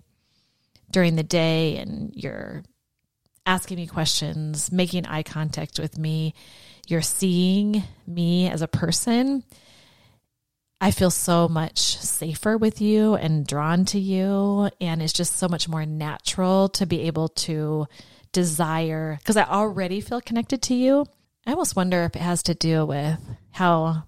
during 0.91 1.17
the 1.17 1.23
day, 1.23 1.75
and 1.75 2.13
you're 2.15 2.63
asking 3.45 3.75
me 3.75 3.87
questions, 3.87 4.71
making 4.71 5.05
eye 5.07 5.23
contact 5.23 5.77
with 5.77 5.97
me, 5.97 6.33
you're 6.87 7.01
seeing 7.01 7.83
me 8.07 8.49
as 8.49 8.61
a 8.61 8.67
person. 8.67 9.43
I 10.81 10.91
feel 10.91 11.09
so 11.09 11.47
much 11.47 11.97
safer 11.97 12.57
with 12.57 12.81
you 12.81 13.15
and 13.15 13.47
drawn 13.47 13.85
to 13.85 13.99
you. 13.99 14.69
And 14.81 15.01
it's 15.01 15.13
just 15.13 15.37
so 15.37 15.47
much 15.47 15.69
more 15.69 15.85
natural 15.85 16.69
to 16.69 16.85
be 16.85 17.01
able 17.01 17.29
to 17.29 17.87
desire, 18.31 19.15
because 19.19 19.37
I 19.37 19.43
already 19.45 20.01
feel 20.01 20.19
connected 20.19 20.61
to 20.63 20.75
you. 20.75 21.05
I 21.47 21.51
almost 21.51 21.75
wonder 21.75 22.03
if 22.03 22.15
it 22.15 22.21
has 22.21 22.43
to 22.43 22.53
do 22.53 22.85
with 22.85 23.19
how, 23.51 24.03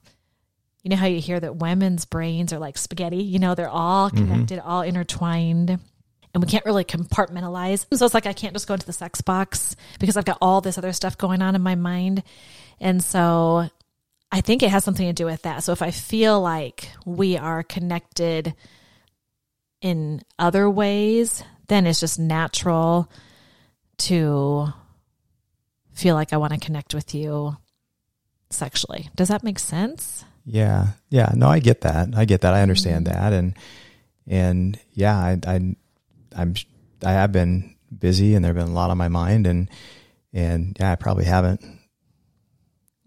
you 0.84 0.90
know, 0.90 0.98
how 0.98 1.06
you 1.06 1.22
hear 1.22 1.40
that 1.40 1.56
women's 1.56 2.06
brains 2.06 2.52
are 2.52 2.60
like 2.60 2.78
spaghetti, 2.78 3.24
you 3.24 3.40
know, 3.40 3.56
they're 3.56 3.70
all 3.70 4.10
connected, 4.10 4.60
mm-hmm. 4.60 4.70
all 4.70 4.82
intertwined. 4.82 5.70
And 6.34 6.44
we 6.44 6.50
can't 6.50 6.66
really 6.66 6.84
compartmentalize. 6.84 7.86
So 7.96 8.06
it's 8.06 8.14
like 8.14 8.26
I 8.26 8.34
can't 8.34 8.54
just 8.54 8.68
go 8.68 8.74
into 8.74 8.86
the 8.86 8.94
sex 8.94 9.22
box 9.22 9.76
because 10.00 10.18
I've 10.18 10.26
got 10.26 10.40
all 10.42 10.62
this 10.62 10.78
other 10.78 10.94
stuff 10.94 11.18
going 11.18 11.42
on 11.42 11.56
in 11.56 11.62
my 11.62 11.76
mind. 11.76 12.24
And 12.80 13.04
so 13.04 13.70
I 14.32 14.42
think 14.42 14.62
it 14.62 14.70
has 14.70 14.84
something 14.84 15.08
to 15.08 15.14
do 15.14 15.26
with 15.26 15.44
that. 15.44 15.64
So 15.64 15.72
if 15.72 15.82
I 15.82 15.92
feel 15.92 16.42
like 16.42 16.92
we 17.06 17.38
are 17.38 17.64
connected 17.64 18.54
in 19.82 20.22
other 20.38 20.70
ways, 20.70 21.44
then 21.68 21.86
it's 21.86 22.00
just 22.00 22.20
natural 22.20 23.10
to 24.00 24.68
feel 25.94 26.16
like 26.16 26.34
I 26.34 26.38
want 26.38 26.54
to 26.54 26.60
connect 26.60 26.94
with 26.94 27.16
you 27.16 27.58
sexually. 28.50 29.10
Does 29.16 29.30
that 29.30 29.44
make 29.44 29.60
sense? 29.60 30.26
Yeah. 30.46 30.88
Yeah. 31.10 31.32
No, 31.34 31.48
I 31.48 31.60
get 31.60 31.82
that. 31.82 32.10
I 32.16 32.26
get 32.26 32.42
that. 32.42 32.54
I 32.54 32.62
understand 32.62 33.06
mm-hmm. 33.06 33.20
that. 33.20 33.34
And, 33.34 33.54
and 34.28 34.80
yeah, 34.94 35.18
I, 35.18 35.40
I, 35.48 35.76
I'm, 36.36 36.56
I 37.04 37.12
have 37.12 37.32
been 37.32 37.76
busy 37.98 38.36
and 38.36 38.44
there 38.44 38.54
have 38.54 38.62
been 38.62 38.74
a 38.74 38.76
lot 38.76 38.92
on 38.92 38.98
my 38.98 39.08
mind 39.08 39.48
and, 39.48 39.70
and 40.34 40.76
yeah, 40.80 40.92
I 40.92 40.96
probably 40.96 41.26
haven't 41.26 41.62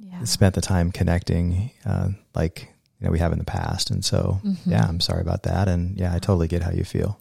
yeah. 0.00 0.24
spent 0.24 0.54
the 0.54 0.60
time 0.60 0.90
connecting, 0.90 1.70
uh, 1.84 2.08
like, 2.34 2.68
you 2.98 3.06
know, 3.06 3.12
we 3.12 3.18
have 3.18 3.32
in 3.32 3.38
the 3.38 3.44
past. 3.44 3.90
And 3.90 4.04
so, 4.04 4.40
mm-hmm. 4.44 4.70
yeah, 4.70 4.84
I'm 4.86 5.00
sorry 5.00 5.20
about 5.20 5.44
that. 5.44 5.68
And 5.68 5.96
yeah, 5.96 6.14
I 6.14 6.18
totally 6.18 6.48
get 6.48 6.62
how 6.62 6.72
you 6.72 6.84
feel. 6.84 7.20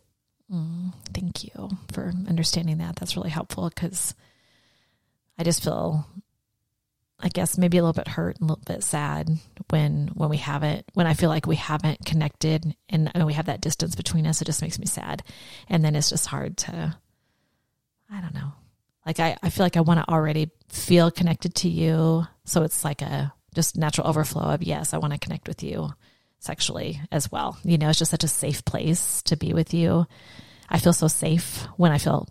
Mm, 0.51 0.93
thank 1.13 1.43
you 1.43 1.69
for 1.91 2.11
understanding 2.27 2.79
that. 2.79 2.95
That's 2.95 3.15
really 3.15 3.29
helpful 3.29 3.69
because 3.69 4.15
I 5.37 5.43
just 5.43 5.63
feel, 5.63 6.07
I 7.19 7.29
guess, 7.29 7.57
maybe 7.57 7.77
a 7.77 7.83
little 7.83 7.93
bit 7.93 8.07
hurt 8.07 8.39
and 8.39 8.49
a 8.49 8.53
little 8.53 8.65
bit 8.65 8.83
sad 8.83 9.29
when 9.69 10.07
when 10.15 10.29
we 10.29 10.37
haven't, 10.37 10.85
when 10.95 11.05
I 11.05 11.13
feel 11.13 11.29
like 11.29 11.45
we 11.45 11.55
haven't 11.57 12.03
connected 12.03 12.75
and, 12.89 13.11
and 13.13 13.25
we 13.27 13.33
have 13.33 13.45
that 13.45 13.61
distance 13.61 13.95
between 13.95 14.25
us. 14.25 14.41
It 14.41 14.45
just 14.45 14.61
makes 14.61 14.79
me 14.79 14.87
sad, 14.87 15.21
and 15.67 15.85
then 15.85 15.95
it's 15.95 16.09
just 16.09 16.25
hard 16.25 16.57
to, 16.57 16.97
I 18.11 18.21
don't 18.21 18.33
know, 18.33 18.53
like 19.09 19.19
I 19.19 19.37
I 19.41 19.49
feel 19.49 19.65
like 19.65 19.75
I 19.75 19.81
want 19.81 19.99
to 19.99 20.13
already 20.13 20.51
feel 20.69 21.09
connected 21.09 21.55
to 21.55 21.69
you, 21.69 22.27
so 22.45 22.61
it's 22.61 22.83
like 22.83 23.01
a 23.01 23.33
just 23.55 23.75
natural 23.75 24.07
overflow 24.07 24.43
of 24.43 24.61
yes, 24.61 24.93
I 24.93 24.99
want 24.99 25.13
to 25.13 25.19
connect 25.19 25.47
with 25.47 25.63
you 25.63 25.89
sexually 26.37 27.01
as 27.11 27.31
well. 27.31 27.57
You 27.63 27.79
know, 27.79 27.89
it's 27.89 27.97
just 27.97 28.11
such 28.11 28.23
a 28.23 28.27
safe 28.27 28.63
place 28.65 29.23
to 29.23 29.35
be 29.35 29.51
with 29.51 29.73
you. 29.73 30.05
I 30.69 30.77
feel 30.77 30.93
so 30.93 31.07
safe 31.07 31.65
when 31.75 31.91
I 31.91 31.97
feel 31.97 32.27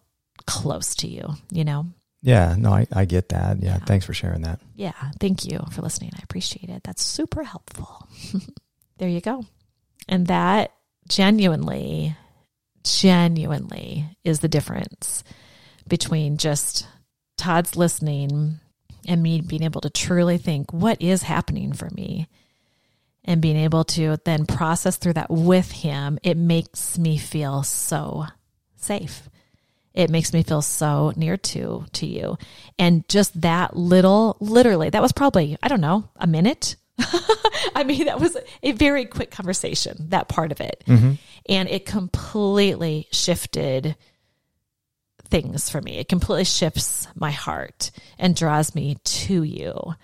close 0.47 0.95
to 0.97 1.09
you, 1.09 1.35
you 1.51 1.65
know? 1.65 1.87
Yeah, 2.23 2.55
no, 2.57 2.71
I, 2.71 2.87
I 2.93 3.05
get 3.05 3.31
that. 3.31 3.61
Yeah, 3.61 3.79
yeah, 3.79 3.79
thanks 3.85 4.07
for 4.07 4.15
sharing 4.15 4.43
that. 4.43 4.61
Yeah, 4.77 4.93
thank 5.19 5.45
you 5.45 5.59
for 5.73 5.83
listening. 5.83 6.13
I 6.15 6.21
appreciate 6.23 6.71
it. 6.71 6.85
That's 6.85 7.03
super 7.03 7.43
helpful. 7.43 8.09
there 8.99 9.09
you 9.09 9.21
go. 9.21 9.45
And 10.09 10.29
that 10.29 10.73
genuinely, 11.09 12.17
genuinely 12.85 14.17
is 14.23 14.39
the 14.39 14.49
difference 14.49 15.25
between 15.89 16.37
just 16.37 16.87
Todd's 17.37 17.77
listening 17.77 18.61
and 19.07 19.23
me 19.23 19.41
being 19.41 19.63
able 19.63 19.81
to 19.81 19.91
truly 19.91 20.39
think, 20.39 20.73
what 20.73 21.01
is 21.01 21.23
happening 21.23 21.73
for 21.73 21.89
me? 21.91 22.29
And 23.25 23.43
being 23.43 23.57
able 23.57 23.85
to 23.85 24.19
then 24.25 24.47
process 24.47 24.97
through 24.97 25.15
that 25.15 25.31
with 25.31 25.71
him, 25.71 26.19
it 26.23 26.37
makes 26.37 26.99
me 26.99 27.19
feel 27.19 27.63
so 27.63 28.27
safe 28.77 29.29
it 29.99 30.11
makes 30.11 30.33
me 30.33 30.45
feel 30.45 30.63
so 30.63 31.13
near 31.17 31.37
to 31.37 31.85
to 31.93 32.07
you 32.07 32.39
and 32.79 33.07
just 33.09 33.41
that 33.41 33.77
little 33.77 34.37
literally 34.41 34.89
that 34.91 35.03
was 35.03 35.13
probably 35.13 35.57
i 35.63 35.69
don't 35.69 35.81
know 35.81 36.09
a 36.17 36.27
minute 36.27 36.77
i 37.75 37.83
mean 37.85 38.07
that 38.07 38.21
was 38.21 38.37
a 38.63 38.73
very 38.73 39.05
quick 39.05 39.31
conversation 39.31 39.97
that 40.11 40.29
part 40.29 40.53
of 40.53 40.61
it 40.61 40.85
mm-hmm. 40.87 41.13
and 41.49 41.69
it 41.69 41.85
completely 41.85 43.09
shifted 43.11 43.97
things 45.31 45.69
for 45.69 45.81
me 45.83 45.99
it 45.99 46.09
completely 46.09 46.45
shifts 46.45 47.07
my 47.15 47.31
heart 47.31 47.91
and 48.19 48.35
draws 48.35 48.75
me 48.75 48.97
to 49.05 49.43
you 49.43 49.95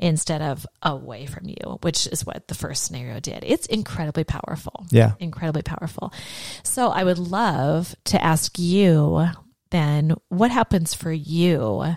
instead 0.00 0.40
of 0.40 0.66
away 0.82 1.26
from 1.26 1.46
you, 1.46 1.78
which 1.82 2.06
is 2.06 2.24
what 2.24 2.48
the 2.48 2.54
first 2.54 2.84
scenario 2.84 3.20
did. 3.20 3.44
It's 3.46 3.66
incredibly 3.66 4.24
powerful. 4.24 4.86
Yeah. 4.90 5.12
Incredibly 5.20 5.62
powerful. 5.62 6.12
So 6.62 6.88
I 6.88 7.04
would 7.04 7.18
love 7.18 7.94
to 8.04 8.24
ask 8.24 8.58
you 8.58 9.26
then 9.68 10.16
what 10.28 10.50
happens 10.50 10.94
for 10.94 11.12
you 11.12 11.96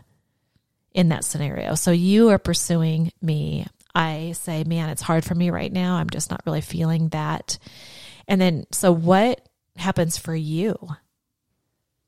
in 0.94 1.10
that 1.10 1.24
scenario? 1.24 1.76
So 1.76 1.92
you 1.92 2.30
are 2.30 2.38
pursuing 2.38 3.12
me. 3.22 3.66
I 3.96 4.34
say, 4.36 4.64
man, 4.66 4.90
it's 4.90 5.02
hard 5.02 5.24
for 5.24 5.34
me 5.34 5.50
right 5.50 5.72
now. 5.72 5.96
I'm 5.96 6.10
just 6.10 6.30
not 6.30 6.42
really 6.46 6.62
feeling 6.62 7.10
that. 7.10 7.58
And 8.28 8.40
then, 8.42 8.66
so 8.72 8.92
what 8.92 9.48
happens 9.78 10.18
for 10.18 10.36
you 10.36 10.76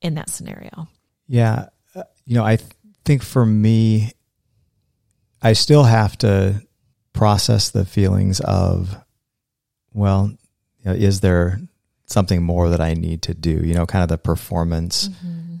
in 0.06 0.14
that 0.14 0.30
scenario? 0.30 0.88
Yeah. 1.26 1.66
Uh, 1.94 2.04
you 2.24 2.36
know, 2.36 2.44
I 2.44 2.56
th- 2.56 2.70
think 3.04 3.22
for 3.22 3.44
me, 3.44 4.12
I 5.42 5.52
still 5.52 5.82
have 5.82 6.16
to 6.18 6.62
process 7.12 7.70
the 7.70 7.84
feelings 7.84 8.40
of, 8.40 8.96
well, 9.92 10.28
you 10.78 10.84
know, 10.84 10.92
is 10.92 11.20
there 11.20 11.60
something 12.06 12.42
more 12.42 12.70
that 12.70 12.80
I 12.80 12.94
need 12.94 13.22
to 13.22 13.34
do? 13.34 13.50
You 13.50 13.74
know, 13.74 13.84
kind 13.84 14.02
of 14.02 14.08
the 14.08 14.18
performance 14.18 15.08
mm-hmm. 15.08 15.56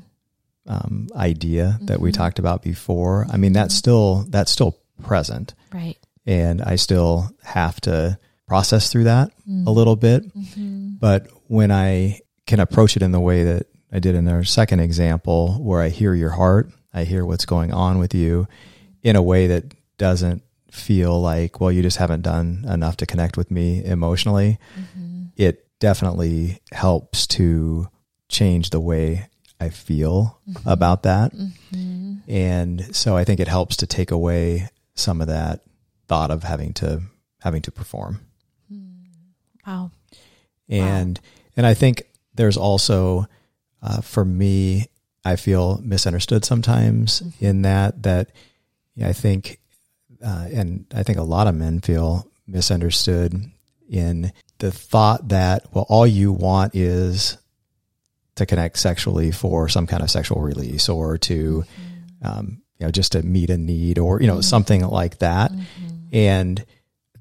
um, 0.68 1.08
idea 1.16 1.74
mm-hmm. 1.76 1.86
that 1.86 2.00
we 2.00 2.10
mm-hmm. 2.10 2.22
talked 2.22 2.38
about 2.38 2.62
before. 2.62 3.26
I 3.30 3.36
mean, 3.36 3.52
that's 3.52 3.74
mm-hmm. 3.74 3.78
still 3.78 4.24
that's 4.28 4.52
still 4.52 4.78
present, 5.02 5.54
right? 5.72 5.98
And 6.24 6.62
I 6.62 6.76
still 6.76 7.30
have 7.42 7.80
to 7.82 8.18
process 8.46 8.92
through 8.92 9.04
that 9.04 9.28
a 9.28 9.50
mm-hmm. 9.50 9.68
little 9.68 9.96
bit. 9.96 10.32
Mm-hmm. 10.34 10.96
But 11.00 11.28
when 11.48 11.72
I 11.72 12.20
can 12.46 12.60
approach 12.60 12.96
it 12.96 13.02
in 13.02 13.12
the 13.12 13.20
way 13.20 13.42
that 13.42 13.66
I 13.92 13.98
did 13.98 14.14
in 14.14 14.28
our 14.28 14.44
second 14.44 14.80
example, 14.80 15.54
where 15.54 15.80
I 15.80 15.88
hear 15.88 16.14
your 16.14 16.30
heart, 16.30 16.70
I 16.92 17.04
hear 17.04 17.24
what's 17.24 17.46
going 17.46 17.72
on 17.72 17.98
with 17.98 18.14
you 18.14 18.48
in 19.02 19.16
a 19.16 19.22
way 19.22 19.46
that 19.46 19.74
doesn't 19.98 20.42
feel 20.70 21.20
like, 21.20 21.60
well, 21.60 21.72
you 21.72 21.82
just 21.82 21.98
haven't 21.98 22.22
done 22.22 22.64
enough 22.68 22.96
to 22.98 23.06
connect 23.06 23.36
with 23.36 23.50
me 23.50 23.84
emotionally, 23.84 24.58
mm-hmm. 24.78 25.26
it 25.36 25.66
definitely 25.78 26.60
helps 26.72 27.26
to 27.26 27.88
change 28.28 28.70
the 28.70 28.80
way 28.80 29.28
I 29.60 29.70
feel 29.70 30.40
mm-hmm. 30.48 30.68
about 30.68 31.04
that. 31.04 31.32
Mm-hmm. 31.32 32.16
And 32.28 32.94
so 32.94 33.16
I 33.16 33.24
think 33.24 33.40
it 33.40 33.48
helps 33.48 33.76
to 33.78 33.86
take 33.86 34.10
away 34.10 34.68
some 34.94 35.20
of 35.20 35.28
that 35.28 35.62
thought 36.08 36.30
of 36.30 36.42
having 36.42 36.72
to 36.74 37.02
having 37.40 37.62
to 37.62 37.70
perform. 37.70 38.20
Mm. 38.72 39.04
Wow. 39.66 39.90
And 40.68 41.18
wow. 41.18 41.24
and 41.56 41.66
I 41.66 41.74
think 41.74 42.02
there's 42.34 42.56
also 42.56 43.26
uh, 43.82 44.00
for 44.00 44.24
me, 44.24 44.86
I 45.24 45.36
feel 45.36 45.80
misunderstood 45.82 46.44
sometimes 46.44 47.20
mm-hmm. 47.20 47.44
in 47.44 47.62
that 47.62 48.02
that 48.04 48.30
I 49.02 49.12
think, 49.12 49.58
uh, 50.24 50.46
and 50.52 50.86
I 50.94 51.02
think 51.02 51.18
a 51.18 51.22
lot 51.22 51.46
of 51.46 51.54
men 51.54 51.80
feel 51.80 52.30
misunderstood 52.46 53.34
in 53.90 54.32
the 54.58 54.70
thought 54.70 55.28
that, 55.28 55.66
well, 55.72 55.86
all 55.88 56.06
you 56.06 56.32
want 56.32 56.74
is 56.74 57.38
to 58.36 58.46
connect 58.46 58.78
sexually 58.78 59.32
for 59.32 59.68
some 59.68 59.86
kind 59.86 60.02
of 60.02 60.10
sexual 60.10 60.40
release 60.40 60.88
or 60.88 61.18
to, 61.18 61.64
mm-hmm. 61.64 62.26
um, 62.26 62.62
you 62.78 62.86
know, 62.86 62.90
just 62.90 63.12
to 63.12 63.22
meet 63.22 63.50
a 63.50 63.58
need 63.58 63.98
or, 63.98 64.20
you 64.20 64.26
know, 64.26 64.40
something 64.40 64.86
like 64.86 65.18
that. 65.18 65.50
And 66.12 66.64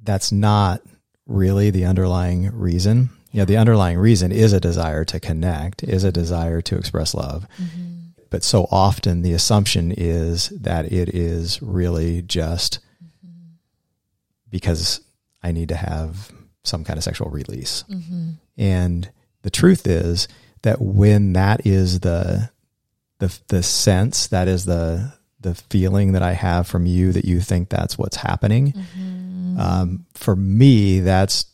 that's 0.03 0.31
not 0.31 0.81
really 1.25 1.71
the 1.71 1.85
underlying 1.85 2.51
reason. 2.57 3.09
You 3.35 3.41
know, 3.41 3.45
the 3.45 3.57
underlying 3.57 3.97
reason 3.97 4.31
is 4.31 4.53
a 4.53 4.61
desire 4.61 5.03
to 5.03 5.19
connect, 5.19 5.83
is 5.83 6.05
a 6.05 6.11
desire 6.11 6.61
to 6.61 6.77
express 6.77 7.13
love. 7.13 7.45
Mm-hmm. 7.61 7.95
But 8.29 8.45
so 8.45 8.65
often 8.71 9.23
the 9.23 9.33
assumption 9.33 9.91
is 9.91 10.47
that 10.51 10.89
it 10.89 11.09
is 11.09 11.61
really 11.61 12.21
just 12.21 12.79
mm-hmm. 13.03 13.55
because 14.49 15.01
I 15.43 15.51
need 15.51 15.67
to 15.67 15.75
have 15.75 16.31
some 16.63 16.85
kind 16.85 16.95
of 16.95 17.03
sexual 17.03 17.29
release. 17.29 17.83
Mm-hmm. 17.89 18.29
And 18.57 19.11
the 19.41 19.49
truth 19.49 19.85
is 19.85 20.29
that 20.61 20.79
when 20.79 21.33
that 21.33 21.67
is 21.67 21.99
the 21.99 22.51
the 23.19 23.37
the 23.49 23.63
sense, 23.63 24.27
that 24.27 24.47
is 24.47 24.63
the 24.63 25.11
the 25.41 25.55
feeling 25.55 26.13
that 26.13 26.23
I 26.23 26.31
have 26.31 26.67
from 26.67 26.85
you 26.85 27.11
that 27.11 27.25
you 27.25 27.41
think 27.41 27.67
that's 27.67 27.97
what's 27.97 28.15
happening. 28.15 28.73
Um, 29.59 30.05
for 30.13 30.37
me, 30.37 31.01
that's 31.01 31.47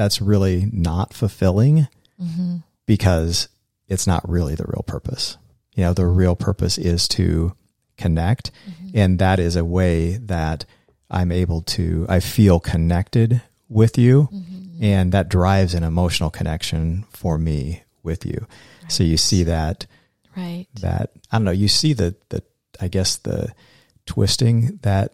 that's 0.00 0.22
really 0.22 0.66
not 0.72 1.12
fulfilling 1.12 1.86
mm-hmm. 2.18 2.56
because 2.86 3.50
it's 3.86 4.06
not 4.06 4.26
really 4.26 4.54
the 4.54 4.64
real 4.66 4.82
purpose. 4.86 5.36
You 5.74 5.84
know, 5.84 5.92
the 5.92 6.06
real 6.06 6.34
purpose 6.34 6.78
is 6.78 7.06
to 7.08 7.54
connect, 7.98 8.50
mm-hmm. 8.66 8.88
and 8.94 9.18
that 9.18 9.38
is 9.38 9.56
a 9.56 9.64
way 9.64 10.16
that 10.16 10.64
I'm 11.10 11.30
able 11.30 11.60
to. 11.76 12.06
I 12.08 12.20
feel 12.20 12.60
connected 12.60 13.42
with 13.68 13.98
you, 13.98 14.30
mm-hmm. 14.32 14.82
and 14.82 15.12
that 15.12 15.28
drives 15.28 15.74
an 15.74 15.82
emotional 15.82 16.30
connection 16.30 17.04
for 17.10 17.36
me 17.36 17.82
with 18.02 18.24
you. 18.24 18.46
So 18.88 19.04
you 19.04 19.18
see 19.18 19.42
that 19.44 19.86
Right. 20.34 20.66
that 20.80 21.10
I 21.30 21.36
don't 21.36 21.44
know. 21.44 21.50
You 21.50 21.68
see 21.68 21.92
the 21.92 22.14
the 22.30 22.42
I 22.80 22.88
guess 22.88 23.16
the 23.16 23.52
twisting 24.06 24.78
that 24.80 25.12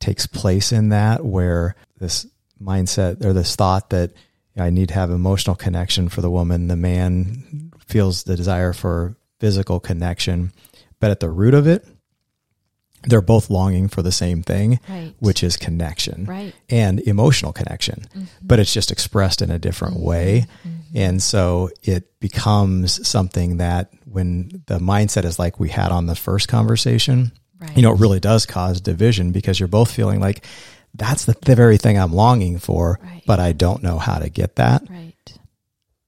takes 0.00 0.26
place 0.26 0.72
in 0.72 0.88
that 0.88 1.26
where 1.26 1.74
this 1.98 2.26
mindset 2.62 3.24
or 3.24 3.32
this 3.32 3.56
thought 3.56 3.90
that 3.90 4.12
I 4.56 4.70
need 4.70 4.88
to 4.88 4.94
have 4.94 5.10
emotional 5.10 5.56
connection 5.56 6.08
for 6.08 6.20
the 6.20 6.30
woman. 6.30 6.68
The 6.68 6.76
man 6.76 7.70
feels 7.86 8.24
the 8.24 8.36
desire 8.36 8.72
for 8.72 9.16
physical 9.38 9.80
connection, 9.80 10.52
but 11.00 11.10
at 11.10 11.20
the 11.20 11.30
root 11.30 11.54
of 11.54 11.66
it, 11.66 11.86
they're 13.04 13.20
both 13.20 13.48
longing 13.48 13.88
for 13.88 14.02
the 14.02 14.10
same 14.10 14.42
thing, 14.42 14.80
Right. 14.88 15.14
which 15.20 15.44
is 15.44 15.56
connection 15.56 16.24
Right. 16.24 16.52
and 16.68 17.00
emotional 17.00 17.52
connection, 17.52 18.06
mm-hmm. 18.12 18.24
but 18.42 18.58
it's 18.58 18.74
just 18.74 18.90
expressed 18.90 19.40
in 19.40 19.50
a 19.50 19.58
different 19.58 19.94
mm-hmm. 19.94 20.04
way. 20.04 20.46
Mm-hmm. 20.66 20.96
And 20.96 21.22
so 21.22 21.70
it 21.82 22.18
becomes 22.18 23.06
something 23.06 23.58
that 23.58 23.92
when 24.04 24.62
the 24.66 24.80
mindset 24.80 25.24
is 25.24 25.38
like 25.38 25.60
we 25.60 25.68
had 25.68 25.92
on 25.92 26.06
the 26.06 26.16
first 26.16 26.48
conversation, 26.48 27.30
Right. 27.60 27.76
you 27.76 27.82
know, 27.82 27.92
it 27.92 28.00
really 28.00 28.20
does 28.20 28.46
cause 28.46 28.80
division 28.80 29.32
because 29.32 29.58
you're 29.58 29.68
both 29.68 29.90
feeling 29.90 30.20
like 30.20 30.44
that's 30.98 31.24
the, 31.24 31.34
the 31.42 31.54
very 31.56 31.76
thing 31.78 31.98
I'm 31.98 32.12
longing 32.12 32.58
for, 32.58 32.98
Right. 33.02 33.22
but 33.26 33.40
I 33.40 33.52
don't 33.52 33.82
know 33.82 33.98
how 33.98 34.18
to 34.18 34.28
get 34.28 34.56
that 34.56 34.82
Right. 34.90 35.14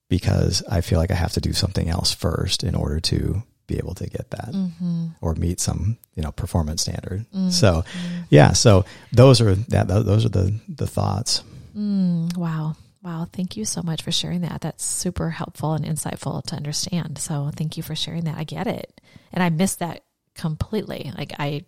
because 0.09 0.63
I 0.69 0.81
feel 0.81 0.99
like 0.99 1.11
I 1.11 1.15
have 1.15 1.33
to 1.33 1.41
do 1.41 1.53
something 1.53 1.89
else 1.89 2.13
first 2.13 2.63
in 2.63 2.75
order 2.75 2.99
to 3.01 3.43
be 3.67 3.77
able 3.77 3.95
to 3.95 4.07
get 4.09 4.29
that 4.31 4.49
Mm-hmm. 4.51 5.07
or 5.21 5.33
meet 5.35 5.59
some, 5.61 5.97
you 6.15 6.21
know, 6.23 6.31
performance 6.31 6.81
standard. 6.81 7.25
So, 7.49 7.83
yeah, 8.29 8.51
so 8.53 8.85
those 9.13 9.39
are 9.39 9.55
that 9.55 9.87
those 9.87 10.25
are 10.25 10.29
the 10.29 10.59
the 10.67 10.87
thoughts. 10.87 11.43
Mm, 11.75 12.35
wow. 12.35 12.75
Wow. 13.03 13.27
Thank 13.31 13.55
you 13.57 13.65
so 13.65 13.81
much 13.81 14.03
for 14.03 14.11
sharing 14.11 14.41
that. 14.41 14.61
That's 14.61 14.83
super 14.83 15.29
helpful 15.31 15.73
and 15.73 15.85
insightful 15.85 16.43
to 16.47 16.55
understand. 16.55 17.17
So 17.17 17.49
thank 17.55 17.77
you 17.77 17.81
for 17.83 17.95
sharing 17.95 18.25
that. 18.25 18.37
I 18.37 18.43
get 18.43 18.67
it. 18.67 18.99
And 19.33 19.41
I 19.41 19.49
missed 19.49 19.79
that 19.79 20.03
completely. 20.35 21.11
Like 21.17 21.33
I 21.39 21.63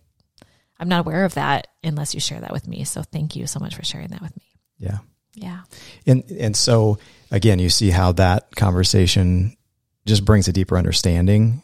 I'm 0.80 0.90
not 0.90 1.02
aware 1.02 1.26
of 1.26 1.36
that 1.36 1.68
unless 1.84 2.14
you 2.14 2.20
share 2.20 2.42
that 2.42 2.52
with 2.52 2.68
me. 2.68 2.84
So 2.84 3.04
thank 3.04 3.36
you 3.36 3.48
so 3.48 3.60
much 3.60 3.76
for 3.76 3.84
sharing 3.84 4.10
that 4.10 4.22
with 4.22 4.36
me. 4.36 4.44
Yeah. 4.78 4.98
Yeah. 5.36 5.62
And 6.06 6.24
and 6.32 6.56
so 6.56 7.00
again, 7.32 7.60
you 7.60 7.70
see 7.70 7.90
how 7.90 8.12
that 8.14 8.56
conversation 8.56 9.56
just 10.06 10.26
brings 10.26 10.48
a 10.48 10.54
deeper 10.54 10.78
understanding 10.78 11.64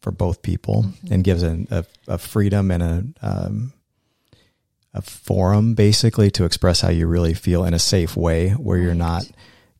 for 0.00 0.10
both 0.10 0.42
people 0.42 0.86
and 1.10 1.22
gives 1.22 1.42
a, 1.42 1.64
a, 1.70 1.84
a 2.08 2.18
freedom 2.18 2.70
and 2.70 2.82
a 2.82 3.04
um, 3.22 3.72
a 4.94 5.02
forum 5.02 5.74
basically 5.74 6.30
to 6.30 6.44
express 6.44 6.80
how 6.80 6.90
you 6.90 7.06
really 7.06 7.34
feel 7.34 7.64
in 7.64 7.72
a 7.74 7.78
safe 7.78 8.16
way 8.16 8.50
where 8.50 8.78
you're 8.78 8.94
not 8.94 9.24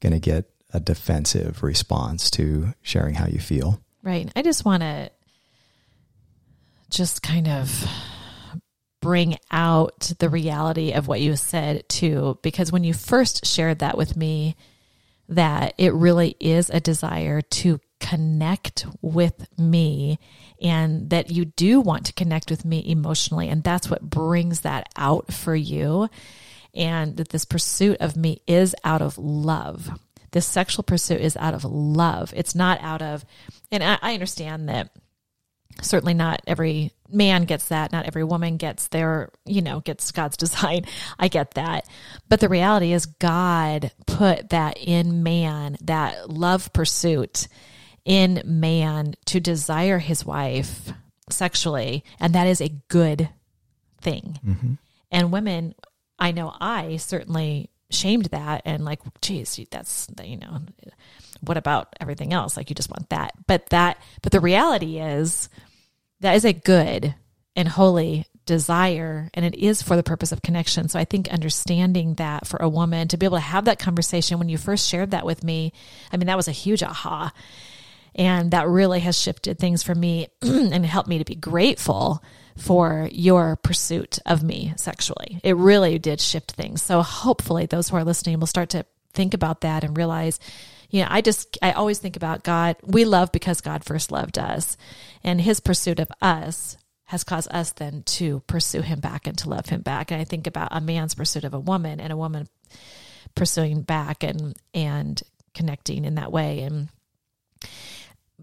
going 0.00 0.12
to 0.12 0.20
get 0.20 0.48
a 0.72 0.80
defensive 0.80 1.62
response 1.62 2.30
to 2.30 2.72
sharing 2.80 3.14
how 3.14 3.26
you 3.26 3.38
feel. 3.38 3.80
Right. 4.02 4.30
I 4.34 4.42
just 4.42 4.64
want 4.64 4.82
to 4.82 5.10
just 6.88 7.22
kind 7.22 7.46
of 7.48 7.84
bring 9.02 9.36
out 9.50 10.12
the 10.20 10.30
reality 10.30 10.92
of 10.92 11.08
what 11.08 11.20
you 11.20 11.36
said 11.36 11.86
too, 11.90 12.38
because 12.40 12.72
when 12.72 12.84
you 12.84 12.94
first 12.94 13.44
shared 13.44 13.80
that 13.80 13.98
with 13.98 14.16
me, 14.16 14.56
that 15.28 15.74
it 15.76 15.92
really 15.92 16.36
is 16.40 16.70
a 16.70 16.80
desire 16.80 17.42
to 17.42 17.80
connect 18.00 18.86
with 19.02 19.46
me 19.58 20.18
and 20.60 21.10
that 21.10 21.30
you 21.30 21.44
do 21.44 21.80
want 21.80 22.06
to 22.06 22.12
connect 22.12 22.48
with 22.48 22.64
me 22.64 22.82
emotionally. 22.86 23.48
And 23.48 23.62
that's 23.62 23.90
what 23.90 24.08
brings 24.08 24.60
that 24.60 24.88
out 24.96 25.32
for 25.32 25.54
you. 25.54 26.08
And 26.74 27.16
that 27.16 27.30
this 27.30 27.44
pursuit 27.44 27.98
of 28.00 28.16
me 28.16 28.40
is 28.46 28.74
out 28.84 29.02
of 29.02 29.18
love. 29.18 29.90
This 30.30 30.46
sexual 30.46 30.84
pursuit 30.84 31.20
is 31.20 31.36
out 31.36 31.54
of 31.54 31.64
love. 31.64 32.32
It's 32.36 32.54
not 32.54 32.80
out 32.80 33.02
of, 33.02 33.24
and 33.70 33.82
I, 33.82 33.98
I 34.00 34.14
understand 34.14 34.68
that 34.68 34.90
certainly 35.80 36.14
not 36.14 36.40
every 36.46 36.92
man 37.12 37.44
gets 37.44 37.68
that 37.68 37.92
not 37.92 38.06
every 38.06 38.24
woman 38.24 38.56
gets 38.56 38.88
their 38.88 39.30
you 39.44 39.62
know 39.62 39.80
gets 39.80 40.10
god's 40.10 40.36
design. 40.38 40.84
I 41.18 41.28
get 41.28 41.52
that. 41.52 41.88
But 42.28 42.40
the 42.40 42.48
reality 42.48 42.92
is 42.92 43.06
god 43.06 43.92
put 44.06 44.50
that 44.50 44.78
in 44.78 45.22
man 45.22 45.76
that 45.82 46.30
love 46.30 46.72
pursuit 46.72 47.48
in 48.04 48.42
man 48.44 49.14
to 49.26 49.40
desire 49.40 49.98
his 49.98 50.24
wife 50.24 50.92
sexually. 51.30 52.04
And 52.18 52.34
that 52.34 52.46
is 52.46 52.60
a 52.60 52.74
good 52.88 53.28
thing. 54.00 54.38
Mm-hmm. 54.44 54.72
And 55.10 55.32
women 55.32 55.74
i 56.18 56.30
know 56.30 56.54
i 56.60 56.96
certainly 56.98 57.68
shamed 57.90 58.26
that 58.26 58.62
and 58.64 58.84
like 58.84 59.00
geez 59.20 59.58
that's 59.70 60.08
you 60.22 60.36
know 60.36 60.60
what 61.42 61.56
about 61.56 61.94
everything 62.00 62.32
else? 62.32 62.56
Like 62.56 62.70
you 62.70 62.74
just 62.74 62.90
want 62.90 63.10
that. 63.10 63.32
But 63.46 63.66
that 63.70 64.00
but 64.22 64.32
the 64.32 64.40
reality 64.40 64.98
is 64.98 65.48
that 66.22 66.34
is 66.34 66.44
a 66.44 66.52
good 66.52 67.14
and 67.54 67.68
holy 67.68 68.26
desire 68.44 69.30
and 69.34 69.44
it 69.44 69.54
is 69.54 69.82
for 69.82 69.94
the 69.94 70.02
purpose 70.02 70.32
of 70.32 70.42
connection 70.42 70.88
so 70.88 70.98
i 70.98 71.04
think 71.04 71.28
understanding 71.28 72.14
that 72.14 72.46
for 72.46 72.56
a 72.56 72.68
woman 72.68 73.06
to 73.06 73.16
be 73.16 73.24
able 73.24 73.36
to 73.36 73.40
have 73.40 73.66
that 73.66 73.78
conversation 73.78 74.38
when 74.38 74.48
you 74.48 74.58
first 74.58 74.88
shared 74.88 75.12
that 75.12 75.24
with 75.24 75.44
me 75.44 75.72
i 76.10 76.16
mean 76.16 76.26
that 76.26 76.36
was 76.36 76.48
a 76.48 76.52
huge 76.52 76.82
aha 76.82 77.32
and 78.14 78.50
that 78.50 78.68
really 78.68 79.00
has 79.00 79.18
shifted 79.18 79.58
things 79.58 79.82
for 79.82 79.94
me 79.94 80.28
and 80.42 80.84
helped 80.84 81.08
me 81.08 81.18
to 81.18 81.24
be 81.24 81.34
grateful 81.34 82.22
for 82.56 83.08
your 83.12 83.56
pursuit 83.56 84.18
of 84.26 84.42
me 84.42 84.74
sexually. 84.76 85.40
It 85.42 85.56
really 85.56 85.98
did 85.98 86.20
shift 86.20 86.52
things. 86.52 86.82
So 86.82 87.02
hopefully 87.02 87.66
those 87.66 87.88
who 87.88 87.96
are 87.96 88.04
listening 88.04 88.38
will 88.38 88.46
start 88.46 88.70
to 88.70 88.84
think 89.14 89.34
about 89.34 89.62
that 89.62 89.84
and 89.84 89.96
realize, 89.96 90.38
you 90.92 91.00
know, 91.00 91.08
I 91.10 91.22
just, 91.22 91.58
I 91.62 91.72
always 91.72 91.98
think 91.98 92.16
about 92.16 92.44
God. 92.44 92.76
We 92.84 93.06
love 93.06 93.32
because 93.32 93.62
God 93.62 93.82
first 93.82 94.12
loved 94.12 94.38
us 94.38 94.76
and 95.24 95.40
his 95.40 95.58
pursuit 95.58 95.98
of 95.98 96.12
us 96.20 96.76
has 97.06 97.24
caused 97.24 97.50
us 97.50 97.72
then 97.72 98.02
to 98.04 98.40
pursue 98.40 98.82
him 98.82 99.00
back 99.00 99.26
and 99.26 99.36
to 99.38 99.48
love 99.48 99.66
him 99.66 99.80
back. 99.80 100.10
And 100.10 100.20
I 100.20 100.24
think 100.24 100.46
about 100.46 100.68
a 100.70 100.82
man's 100.82 101.14
pursuit 101.14 101.44
of 101.44 101.54
a 101.54 101.58
woman 101.58 101.98
and 101.98 102.12
a 102.12 102.16
woman 102.16 102.46
pursuing 103.34 103.80
back 103.80 104.22
and, 104.22 104.54
and 104.74 105.20
connecting 105.54 106.04
in 106.04 106.16
that 106.16 106.30
way. 106.30 106.60
And, 106.60 106.88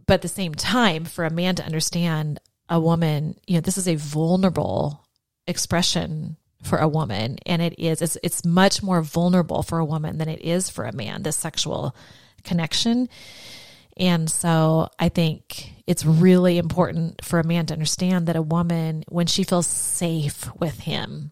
but 0.08 0.16
at 0.16 0.22
the 0.24 0.28
same 0.28 0.56
time, 0.56 1.06
for 1.06 1.26
a 1.26 1.32
man 1.32 1.54
to 1.56 1.66
understand 1.66 2.40
a 2.68 2.80
woman, 2.80 3.36
you 3.46 3.56
know, 3.56 3.62
this 3.62 3.78
is 3.78 3.88
a 3.88 3.96
vulnerable 3.96 5.06
expression 5.46 6.36
for 6.64 6.78
a 6.78 6.88
woman, 6.88 7.38
and 7.46 7.62
it 7.62 7.80
is 7.80 8.02
it's 8.02 8.18
it's 8.22 8.44
much 8.44 8.84
more 8.84 9.02
vulnerable 9.02 9.64
for 9.64 9.80
a 9.80 9.86
woman 9.86 10.18
than 10.18 10.28
it 10.28 10.42
is 10.42 10.70
for 10.70 10.84
a 10.86 10.92
man. 10.92 11.24
This 11.24 11.38
sexual 11.38 11.96
connection, 12.44 13.10
and 13.98 14.30
so 14.30 14.90
I 14.98 15.10
think 15.10 15.74
it's 15.86 16.06
really 16.06 16.58
important 16.58 17.24
for 17.24 17.40
a 17.40 17.46
man 17.46 17.66
to 17.66 17.74
understand 17.74 18.28
that 18.28 18.38
a 18.38 18.42
woman, 18.42 19.04
when 19.10 19.28
she 19.28 19.44
feels 19.44 19.68
safe 19.68 20.50
with 20.58 20.80
him, 20.80 21.32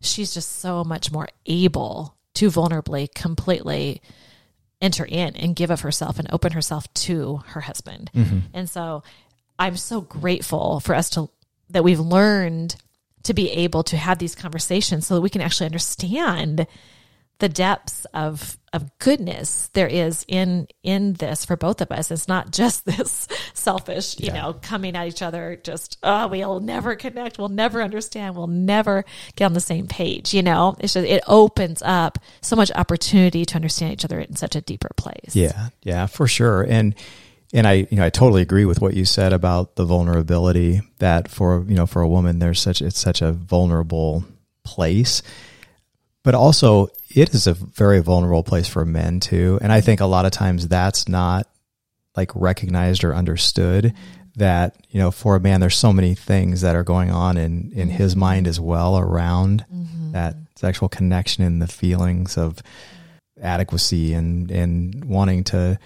she's 0.00 0.34
just 0.34 0.60
so 0.60 0.84
much 0.84 1.10
more 1.10 1.28
able 1.46 2.16
to 2.34 2.50
vulnerably, 2.50 3.12
completely 3.14 4.02
enter 4.80 5.04
in 5.04 5.36
and 5.36 5.56
give 5.56 5.70
of 5.70 5.80
herself 5.82 6.18
and 6.18 6.30
open 6.32 6.52
herself 6.52 6.92
to 6.94 7.38
her 7.48 7.60
husband. 7.60 8.10
Mm-hmm. 8.14 8.38
And 8.54 8.68
so 8.68 9.02
I'm 9.58 9.76
so 9.76 10.00
grateful 10.00 10.80
for 10.80 10.94
us 10.94 11.10
to 11.10 11.30
that 11.70 11.84
we've 11.84 12.00
learned 12.00 12.76
to 13.22 13.34
be 13.34 13.50
able 13.50 13.82
to 13.84 13.96
have 13.96 14.18
these 14.18 14.34
conversations 14.34 15.06
so 15.06 15.14
that 15.14 15.20
we 15.20 15.30
can 15.30 15.40
actually 15.40 15.66
understand 15.66 16.66
the 17.40 17.48
depths 17.48 18.04
of 18.14 18.56
of 18.72 18.88
goodness 19.00 19.68
there 19.72 19.88
is 19.88 20.24
in 20.28 20.68
in 20.84 21.14
this 21.14 21.44
for 21.44 21.56
both 21.56 21.80
of 21.80 21.90
us. 21.90 22.10
It's 22.12 22.28
not 22.28 22.52
just 22.52 22.84
this 22.86 23.26
selfish, 23.52 24.20
you 24.20 24.26
Yeah. 24.28 24.34
know, 24.34 24.52
coming 24.52 24.94
at 24.94 25.08
each 25.08 25.22
other 25.22 25.58
just 25.62 25.98
oh 26.04 26.28
we'll 26.28 26.60
never 26.60 26.94
connect, 26.94 27.38
we'll 27.38 27.48
never 27.48 27.82
understand, 27.82 28.36
we'll 28.36 28.46
never 28.46 29.04
get 29.34 29.46
on 29.46 29.54
the 29.54 29.60
same 29.60 29.88
page, 29.88 30.32
you 30.32 30.42
know. 30.42 30.76
It's 30.78 30.94
just 30.94 31.06
it 31.08 31.22
opens 31.26 31.82
up 31.84 32.18
so 32.42 32.54
much 32.54 32.70
opportunity 32.72 33.44
to 33.44 33.56
understand 33.56 33.94
each 33.94 34.04
other 34.04 34.20
in 34.20 34.36
such 34.36 34.54
a 34.54 34.60
deeper 34.60 34.90
place. 34.96 35.34
Yeah, 35.34 35.70
yeah, 35.82 36.06
for 36.06 36.28
sure. 36.28 36.62
And 36.62 36.94
and 37.52 37.66
I 37.66 37.88
you 37.90 37.96
know 37.96 38.04
I 38.04 38.10
totally 38.10 38.42
agree 38.42 38.66
with 38.66 38.80
what 38.80 38.94
you 38.94 39.04
said 39.04 39.32
about 39.32 39.74
the 39.74 39.84
vulnerability 39.84 40.82
that 40.98 41.28
for 41.28 41.64
you 41.66 41.74
know 41.74 41.86
for 41.86 42.02
a 42.02 42.08
woman 42.08 42.38
there's 42.38 42.60
such 42.60 42.80
it's 42.82 43.00
such 43.00 43.20
a 43.22 43.32
vulnerable 43.32 44.24
place. 44.62 45.22
But 46.22 46.34
also 46.34 46.88
it 47.08 47.34
is 47.34 47.46
a 47.46 47.54
very 47.54 48.00
vulnerable 48.00 48.42
place 48.42 48.68
for 48.68 48.84
men 48.84 49.20
too. 49.20 49.58
And 49.62 49.72
I 49.72 49.80
think 49.80 50.00
a 50.00 50.06
lot 50.06 50.26
of 50.26 50.32
times 50.32 50.68
that's 50.68 51.08
not 51.08 51.46
like 52.16 52.30
recognized 52.34 53.04
or 53.04 53.14
understood 53.14 53.94
that 54.36 54.76
you 54.90 54.98
know 54.98 55.10
for 55.10 55.36
a 55.36 55.40
man 55.40 55.60
there's 55.60 55.76
so 55.76 55.92
many 55.92 56.14
things 56.14 56.60
that 56.60 56.76
are 56.76 56.84
going 56.84 57.10
on 57.10 57.36
in 57.36 57.72
in 57.72 57.88
his 57.88 58.14
mind 58.14 58.46
as 58.46 58.60
well 58.60 58.98
around 58.98 59.64
mm-hmm. 59.72 60.12
that 60.12 60.36
sexual 60.56 60.88
connection 60.88 61.44
and 61.44 61.60
the 61.60 61.66
feelings 61.66 62.38
of 62.38 62.58
adequacy 63.40 64.12
and 64.12 64.50
and 64.50 65.04
wanting 65.04 65.44
to 65.44 65.78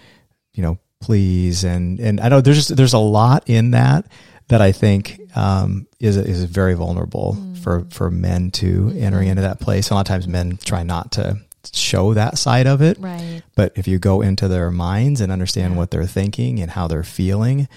you 0.53 0.62
know 0.62 0.79
please 1.01 1.64
and 1.64 2.01
and 2.01 2.20
I 2.20 2.29
know 2.29 2.40
there's 2.40 2.57
just 2.57 2.77
there's 2.77 2.92
a 2.92 2.99
lot 2.99 3.44
in 3.49 3.73
that 3.73 4.07
that 4.48 4.61
I 4.61 4.72
think 4.72 5.20
um, 5.37 5.87
is 6.00 6.16
is 6.16 6.44
very 6.44 6.74
vulnerable 6.74 7.37
for 7.62 7.87
for 7.90 8.11
men 8.11 8.50
to 8.52 8.92
entering 8.96 9.28
into 9.28 9.42
that 9.42 9.61
place. 9.61 9.90
A 9.90 9.94
lot 9.94 10.00
of 10.02 10.07
times 10.07 10.28
men 10.28 10.59
try 10.64 10.83
not 10.83 11.12
to 11.12 11.38
show 11.72 12.12
that 12.14 12.37
side 12.37 12.66
of 12.66 12.83
it, 12.83 12.98
Right. 12.98 13.42
but 13.57 13.72
if 13.74 13.88
you 13.88 13.98
go 13.98 14.20
into 14.20 14.48
their 14.48 14.70
minds 14.70 15.20
and 15.22 15.33
understand 15.33 15.76
what 15.78 15.90
they're 15.90 16.07
thinking 16.07 16.61
and 16.61 16.70
how 16.70 16.88
they're 16.88 17.02
feeling, 17.02 17.68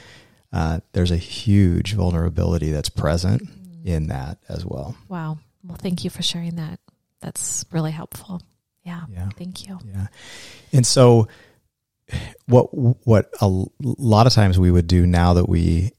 uh, 0.51 0.81
there's 0.91 1.11
a 1.11 1.15
huge 1.17 1.93
vulnerability 1.93 2.71
that's 2.73 2.89
present 2.89 3.43
in 3.85 4.07
that 4.07 4.39
as 4.49 4.65
well. 4.65 4.97
Wow. 5.07 5.37
Well, 5.63 5.77
thank 5.77 6.03
you 6.03 6.09
for 6.09 6.21
sharing 6.21 6.57
that. 6.57 6.81
That's 7.21 7.63
really 7.71 7.91
helpful. 7.91 8.41
Yeah. 8.83 9.03
Yeah. 9.09 9.29
Thank 9.37 9.65
you. 9.67 9.79
Yeah. 9.85 10.07
And 10.73 10.85
so 10.85 11.29
what 12.45 12.65
what 13.05 13.29
a 13.41 13.47
lot 13.81 14.27
of 14.27 14.33
times 14.33 14.57
we 14.59 14.71
would 14.71 14.87
do 14.87 15.05
now 15.05 15.33
that 15.33 15.47
we 15.49 15.91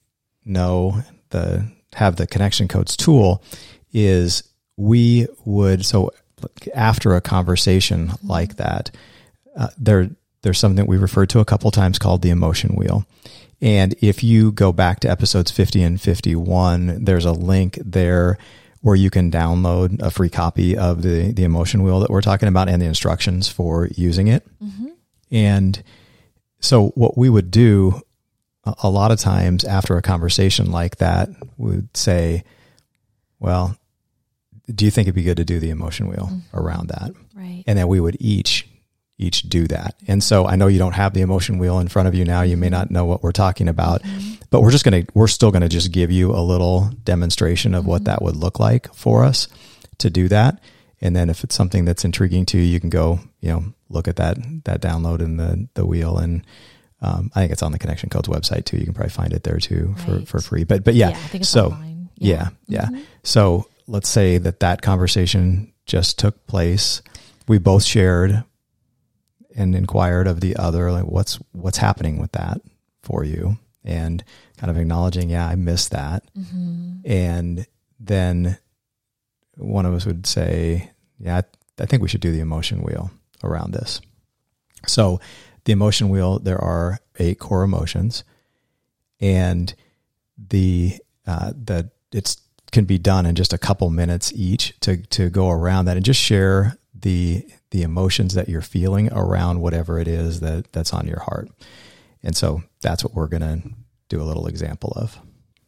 know 0.48 1.02
the 1.30 1.70
have 1.94 2.16
the 2.16 2.26
connection 2.26 2.68
codes 2.68 2.96
tool 2.96 3.42
is 3.92 4.42
we 4.76 5.26
would 5.44 5.84
so 5.84 6.11
after 6.74 7.14
a 7.14 7.20
conversation 7.20 8.12
like 8.22 8.56
that 8.56 8.90
uh, 9.56 9.68
there 9.76 10.11
there's 10.42 10.58
something 10.58 10.87
we 10.87 10.96
referred 10.96 11.28
to 11.30 11.40
a 11.40 11.44
couple 11.44 11.70
times 11.70 11.98
called 11.98 12.22
the 12.22 12.30
emotion 12.30 12.76
wheel. 12.76 13.04
And 13.61 13.94
if 14.00 14.22
you 14.22 14.52
go 14.52 14.72
back 14.72 15.00
to 15.00 15.11
episodes 15.11 15.50
50 15.50 15.82
and 15.82 16.00
51 16.00 17.04
there's 17.04 17.24
a 17.24 17.32
link 17.32 17.78
there 17.84 18.38
where 18.80 18.94
you 18.94 19.11
can 19.11 19.30
download 19.32 20.00
a 20.00 20.11
free 20.11 20.30
copy 20.30 20.76
of 20.76 21.02
the 21.02 21.32
the 21.32 21.42
emotion 21.42 21.82
wheel 21.82 21.98
that 22.00 22.11
we're 22.11 22.20
talking 22.20 22.48
about 22.48 22.68
and 22.68 22.80
the 22.80 22.87
instructions 22.87 23.48
for 23.48 23.88
using 23.96 24.28
it. 24.28 24.46
And 25.30 25.82
so 26.61 26.88
what 26.90 27.18
we 27.18 27.28
would 27.28 27.50
do 27.50 28.00
a, 28.83 28.90
lot 28.90 29.11
of 29.11 29.18
times 29.18 29.64
after 29.64 29.96
a 29.96 30.02
conversation 30.02 30.70
like 30.70 30.96
that, 30.96 31.28
we 31.57 31.76
would 31.76 31.96
say, 31.96 32.44
well, 33.38 33.76
do 34.72 34.85
you 34.85 34.90
think 34.90 35.07
it'd 35.07 35.14
be 35.14 35.22
good 35.22 35.38
to 35.38 35.44
do 35.44 35.61
the 35.61 35.70
emotion 35.70 36.09
wheel 36.09 36.31
mm-hmm. 36.33 36.57
around 36.57 36.88
that? 36.88 37.12
Right. 37.35 37.64
And 37.66 37.78
then 37.78 37.88
we 37.88 38.00
would 38.00 38.16
each 38.20 38.68
each 39.20 39.42
do 39.42 39.66
that. 39.66 39.96
And 40.07 40.22
so 40.22 40.46
I 40.46 40.54
know 40.54 40.68
you 40.68 40.78
don't 40.78 40.92
have 40.92 41.12
the 41.12 41.22
emotion 41.22 41.59
wheel 41.59 41.81
in 41.81 41.88
front 41.88 42.07
of 42.07 42.14
you 42.14 42.24
now. 42.24 42.42
You 42.42 42.57
may 42.57 42.66
mm-hmm. 42.66 42.74
not 42.74 42.90
know 42.90 43.04
what 43.04 43.22
we're 43.22 43.33
talking 43.33 43.68
about, 43.68 44.02
mm-hmm. 44.02 44.35
but 44.50 44.62
we're 44.62 44.70
just 44.70 44.85
going 44.85 45.04
to 45.04 45.12
we're 45.14 45.26
still 45.26 45.50
going 45.50 45.62
to 45.62 45.68
just 45.68 45.90
give 45.90 46.11
you 46.11 46.33
a 46.33 46.38
little 46.40 46.90
demonstration 47.02 47.74
of 47.74 47.87
what 47.87 48.04
that 48.04 48.22
would 48.22 48.37
look 48.37 48.61
like 48.61 48.92
for 48.94 49.24
us 49.24 49.48
to 49.98 50.11
do 50.11 50.28
that. 50.28 50.61
And 51.00 51.14
then 51.14 51.31
if 51.31 51.44
it's 51.44 51.54
something 51.54 51.85
that's 51.85 52.04
intriguing 52.04 52.46
to 52.46 52.59
you, 52.59 52.64
you 52.64 52.81
can 52.81 52.90
go, 52.90 53.20
you 53.40 53.50
know, 53.50 53.64
look 53.88 54.09
at 54.09 54.16
that 54.16 54.38
that 54.64 54.81
download 54.81 55.20
in 55.20 55.37
the 55.37 55.68
the 55.74 55.87
wheel 55.87 56.18
and 56.18 56.44
um, 57.00 57.30
I 57.34 57.40
think 57.40 57.52
it's 57.52 57.62
on 57.62 57.72
the 57.72 57.78
Connection 57.78 58.08
Codes 58.11 58.28
website 58.28 58.64
too. 58.64 58.76
You 58.78 58.84
can 58.84 58.94
probably 58.94 59.11
find 59.11 59.32
it 59.32 59.42
there 59.44 59.58
too 59.58 59.94
for, 60.04 60.12
Right. 60.16 60.28
for 60.28 60.40
free. 60.40 60.64
But 60.64 60.84
but 60.84 60.94
yeah, 60.94 61.11
I 61.11 61.12
think 61.14 61.42
it's 61.42 61.50
so 61.50 61.66
online. 61.66 62.08
yeah, 62.16 62.48
yeah. 62.66 62.88
So 63.22 63.68
let's 63.87 64.08
say 64.08 64.38
that 64.38 64.61
that 64.61 64.82
conversation 64.82 65.72
just 65.87 66.18
took 66.18 66.46
place. 66.46 67.00
We 67.46 67.58
both 67.58 67.82
shared 67.84 68.42
and 69.56 69.74
inquired 69.74 70.26
of 70.26 70.40
the 70.40 70.56
other, 70.56 70.90
like 70.92 71.04
what's 71.04 71.37
what's 71.52 71.78
happening 71.78 72.18
with 72.18 72.32
that 72.32 72.61
for 73.02 73.24
you, 73.24 73.56
and 73.84 74.22
kind 74.58 74.70
of 74.70 74.76
acknowledging, 74.76 75.30
yeah, 75.30 75.46
I 75.48 75.54
missed 75.54 75.92
that, 75.92 76.24
and 77.04 77.66
then 78.00 78.58
one 79.56 79.87
of 79.87 79.94
us 79.94 80.04
would 80.06 80.26
say, 80.26 80.90
yeah, 81.18 81.38
I, 81.38 81.42
I 81.82 81.87
think 81.87 82.02
we 82.02 82.08
should 82.08 82.20
do 82.20 82.32
the 82.32 82.40
emotion 82.40 82.82
wheel 82.82 83.11
around 83.42 83.72
this. 83.72 84.00
So 84.87 85.20
the 85.64 85.73
emotion 85.73 86.09
wheel, 86.09 86.38
there 86.38 86.62
are 86.62 86.99
eight 87.18 87.38
core 87.38 87.62
emotions, 87.62 88.25
and 89.21 89.75
the 90.37 90.97
uh, 91.27 91.53
the 91.53 91.90
it's 92.12 92.38
can 92.71 92.85
be 92.85 92.99
done 92.99 93.27
in 93.27 93.35
just 93.35 93.53
a 93.53 93.59
couple 93.59 93.88
minutes 93.90 94.33
each 94.35 94.79
to 94.81 94.99
to 95.09 95.31
go 95.31 95.51
around 95.51 95.87
that 95.87 95.97
and 95.97 96.05
just 96.05 96.21
share 96.21 96.77
the 96.94 97.47
the 97.71 97.83
emotions 97.83 98.35
that 98.35 98.49
you're 98.49 98.61
feeling 98.61 99.12
around 99.12 99.61
whatever 99.61 99.99
it 99.99 100.09
is 100.09 100.40
that 100.40 100.73
that's 100.73 100.92
on 100.92 101.07
your 101.07 101.21
heart. 101.21 101.49
And 102.23 102.37
so 102.37 102.62
that's 102.81 103.05
what 103.05 103.14
we're 103.14 103.29
going 103.29 103.42
to 103.42 103.71
do 104.09 104.21
a 104.21 104.25
little 104.25 104.47
example 104.47 104.92
of. 104.97 105.18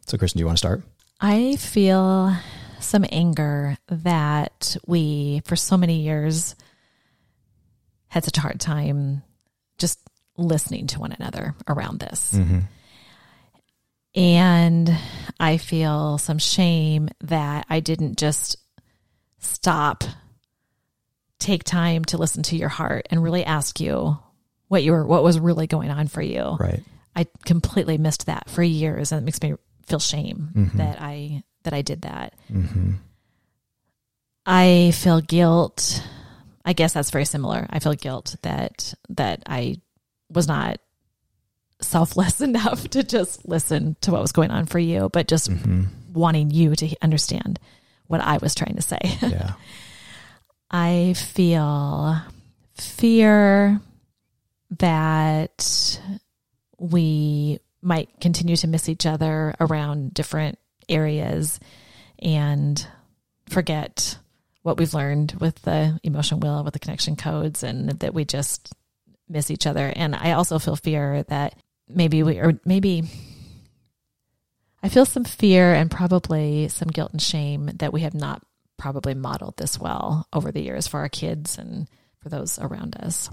So 0.07 0.17
Kristen, 0.17 0.39
do 0.39 0.41
you 0.41 0.45
want 0.47 0.57
to 0.57 0.59
start? 0.59 0.81
I 1.19 1.55
feel 1.57 2.35
some 2.79 3.05
anger 3.11 3.77
that 3.87 4.75
we, 4.87 5.41
for 5.45 5.55
so 5.55 5.77
many 5.77 6.01
years, 6.01 6.55
had 8.07 8.25
such 8.25 8.37
a 8.37 8.41
hard 8.41 8.59
time 8.59 9.23
listening 10.41 10.87
to 10.87 10.99
one 10.99 11.11
another 11.11 11.55
around 11.67 11.99
this. 11.99 12.33
Mm-hmm. 12.33 12.59
And 14.13 14.97
I 15.39 15.57
feel 15.57 16.17
some 16.17 16.37
shame 16.37 17.09
that 17.21 17.65
I 17.69 17.79
didn't 17.79 18.17
just 18.17 18.57
stop, 19.39 20.03
take 21.39 21.63
time 21.63 22.03
to 22.05 22.17
listen 22.17 22.43
to 22.43 22.57
your 22.57 22.69
heart 22.69 23.07
and 23.09 23.23
really 23.23 23.45
ask 23.45 23.79
you 23.79 24.17
what 24.67 24.83
you 24.83 24.91
were, 24.91 25.05
what 25.05 25.23
was 25.23 25.39
really 25.39 25.67
going 25.67 25.89
on 25.89 26.07
for 26.07 26.21
you. 26.21 26.57
Right. 26.59 26.83
I 27.15 27.27
completely 27.45 27.97
missed 27.97 28.27
that 28.27 28.49
for 28.49 28.63
years, 28.63 29.11
and 29.11 29.21
it 29.21 29.25
makes 29.25 29.41
me 29.41 29.55
feel 29.85 29.99
shame 29.99 30.49
mm-hmm. 30.55 30.77
that 30.77 31.01
I 31.01 31.43
that 31.63 31.73
I 31.73 31.81
did 31.81 32.03
that. 32.03 32.33
Mm-hmm. 32.49 32.93
I 34.45 34.91
feel 34.95 35.21
guilt. 35.21 36.03
I 36.63 36.73
guess 36.73 36.93
that's 36.93 37.11
very 37.11 37.25
similar. 37.25 37.67
I 37.69 37.79
feel 37.79 37.93
guilt 37.95 38.35
that 38.43 38.93
that 39.09 39.43
I 39.45 39.81
was 40.31 40.47
not 40.47 40.79
selfless 41.81 42.41
enough 42.41 42.87
to 42.89 43.03
just 43.03 43.47
listen 43.47 43.95
to 44.01 44.11
what 44.11 44.21
was 44.21 44.31
going 44.31 44.51
on 44.51 44.65
for 44.65 44.79
you, 44.79 45.09
but 45.11 45.27
just 45.27 45.49
mm-hmm. 45.49 45.83
wanting 46.13 46.51
you 46.51 46.75
to 46.75 46.95
understand 47.01 47.59
what 48.07 48.21
I 48.21 48.37
was 48.37 48.55
trying 48.55 48.75
to 48.75 48.81
say. 48.81 48.99
Yeah. 49.21 49.53
I 50.73 51.15
feel 51.17 52.17
fear 52.75 53.81
that 54.79 55.99
we 56.79 57.59
might 57.81 58.09
continue 58.21 58.55
to 58.55 58.67
miss 58.67 58.87
each 58.87 59.05
other 59.05 59.53
around 59.59 60.13
different 60.13 60.57
areas 60.87 61.59
and 62.19 62.85
forget 63.49 64.17
what 64.63 64.77
we've 64.77 64.93
learned 64.93 65.33
with 65.39 65.61
the 65.63 65.99
emotion 66.03 66.39
wheel, 66.39 66.63
with 66.63 66.73
the 66.73 66.79
connection 66.79 67.15
codes, 67.15 67.63
and 67.63 67.89
that 67.99 68.13
we 68.13 68.23
just 68.23 68.73
miss 69.31 69.51
each 69.51 69.65
other. 69.65 69.91
And 69.95 70.15
I 70.15 70.33
also 70.33 70.59
feel 70.59 70.75
fear 70.75 71.23
that 71.23 71.55
maybe 71.87 72.23
we, 72.23 72.39
or 72.39 72.59
maybe 72.65 73.03
I 74.83 74.89
feel 74.89 75.05
some 75.05 75.23
fear 75.23 75.73
and 75.73 75.91
probably 75.91 76.67
some 76.67 76.89
guilt 76.89 77.11
and 77.11 77.21
shame 77.21 77.69
that 77.75 77.93
we 77.93 78.01
have 78.01 78.13
not 78.13 78.43
probably 78.77 79.13
modeled 79.13 79.57
this 79.57 79.79
well 79.79 80.27
over 80.33 80.51
the 80.51 80.61
years 80.61 80.87
for 80.87 80.99
our 81.01 81.09
kids 81.09 81.57
and 81.57 81.87
for 82.19 82.29
those 82.29 82.57
around 82.59 82.95
us. 82.97 83.29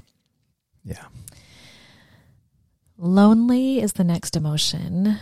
Yeah. 0.84 1.04
Lonely 2.98 3.80
is 3.80 3.94
the 3.94 4.04
next 4.04 4.36
emotion. 4.36 5.18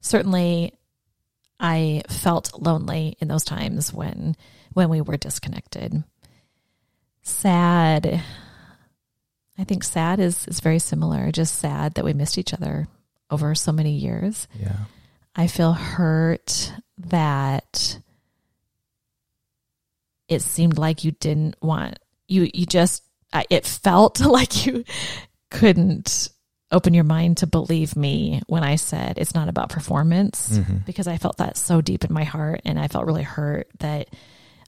Certainly 0.00 0.72
I 1.58 2.02
felt 2.08 2.60
lonely 2.60 3.16
in 3.20 3.28
those 3.28 3.44
times 3.44 3.92
when 3.92 4.36
when 4.72 4.88
we 4.88 5.00
were 5.00 5.16
disconnected. 5.16 6.04
Sad. 7.22 8.22
I 9.58 9.64
think 9.64 9.84
sad 9.84 10.20
is 10.20 10.46
is 10.48 10.60
very 10.60 10.78
similar, 10.78 11.30
just 11.30 11.56
sad 11.58 11.94
that 11.94 12.04
we 12.04 12.12
missed 12.12 12.38
each 12.38 12.52
other 12.54 12.88
over 13.30 13.54
so 13.54 13.72
many 13.72 13.92
years. 13.92 14.48
Yeah. 14.58 14.76
I 15.36 15.46
feel 15.46 15.72
hurt 15.72 16.72
that 16.98 17.98
it 20.28 20.42
seemed 20.42 20.78
like 20.78 21.04
you 21.04 21.12
didn't 21.12 21.56
want 21.60 21.98
you 22.28 22.48
you 22.54 22.66
just 22.66 23.02
it 23.50 23.66
felt 23.66 24.20
like 24.24 24.66
you 24.66 24.84
couldn't 25.50 26.28
open 26.70 26.94
your 26.94 27.04
mind 27.04 27.36
to 27.36 27.46
believe 27.46 27.94
me 27.94 28.40
when 28.46 28.64
I 28.64 28.76
said 28.76 29.18
it's 29.18 29.34
not 29.34 29.48
about 29.48 29.68
performance 29.68 30.50
Mm-hmm. 30.58 30.78
because 30.86 31.06
I 31.06 31.18
felt 31.18 31.36
that 31.38 31.56
so 31.56 31.80
deep 31.80 32.04
in 32.04 32.12
my 32.12 32.24
heart 32.24 32.62
and 32.64 32.78
I 32.78 32.88
felt 32.88 33.06
really 33.06 33.22
hurt 33.22 33.68
that 33.78 34.08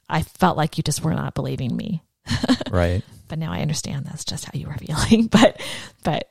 I 0.08 0.22
felt 0.22 0.56
like 0.56 0.76
you 0.78 0.84
just 0.84 1.02
were 1.02 1.14
not 1.14 1.34
believing 1.34 1.74
me. 1.76 2.02
Right. 2.70 3.02
But 3.28 3.38
now 3.38 3.52
I 3.52 3.60
understand 3.60 4.06
that's 4.06 4.24
just 4.24 4.44
how 4.44 4.52
you 4.54 4.66
were 4.66 4.76
feeling. 4.76 5.28
But 5.32 5.60
but 6.04 6.28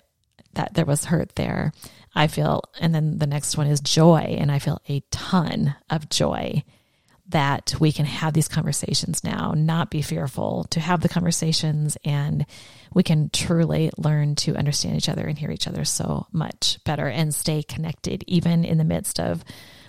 that 0.53 0.73
there 0.73 0.85
was 0.85 1.05
hurt 1.05 1.35
there. 1.35 1.73
I 2.13 2.27
feel 2.27 2.63
and 2.79 2.95
then 2.95 3.17
the 3.17 3.27
next 3.27 3.57
one 3.57 3.67
is 3.67 3.81
joy 3.81 4.37
and 4.39 4.51
I 4.51 4.59
feel 4.59 4.81
a 4.87 5.01
ton 5.11 5.75
of 5.89 6.09
joy 6.09 6.63
that 7.29 7.73
we 7.79 7.91
can 7.91 8.05
have 8.05 8.33
these 8.33 8.47
conversations 8.47 9.23
now, 9.23 9.53
not 9.55 9.89
be 9.89 10.01
fearful 10.01 10.65
to 10.69 10.79
have 10.79 11.01
the 11.01 11.09
conversations 11.09 11.97
and 12.05 12.45
we 12.93 13.03
can 13.03 13.29
truly 13.31 13.89
learn 13.97 14.35
to 14.35 14.55
understand 14.55 14.95
each 14.95 15.09
other 15.09 15.25
and 15.25 15.37
hear 15.37 15.51
each 15.51 15.67
other 15.67 15.83
so 15.85 16.27
much 16.31 16.79
better 16.85 17.07
and 17.07 17.33
stay 17.33 17.63
connected 17.63 18.23
even 18.27 18.63
in 18.63 18.77
the 18.77 18.83
midst 18.83 19.19
of 19.19 19.43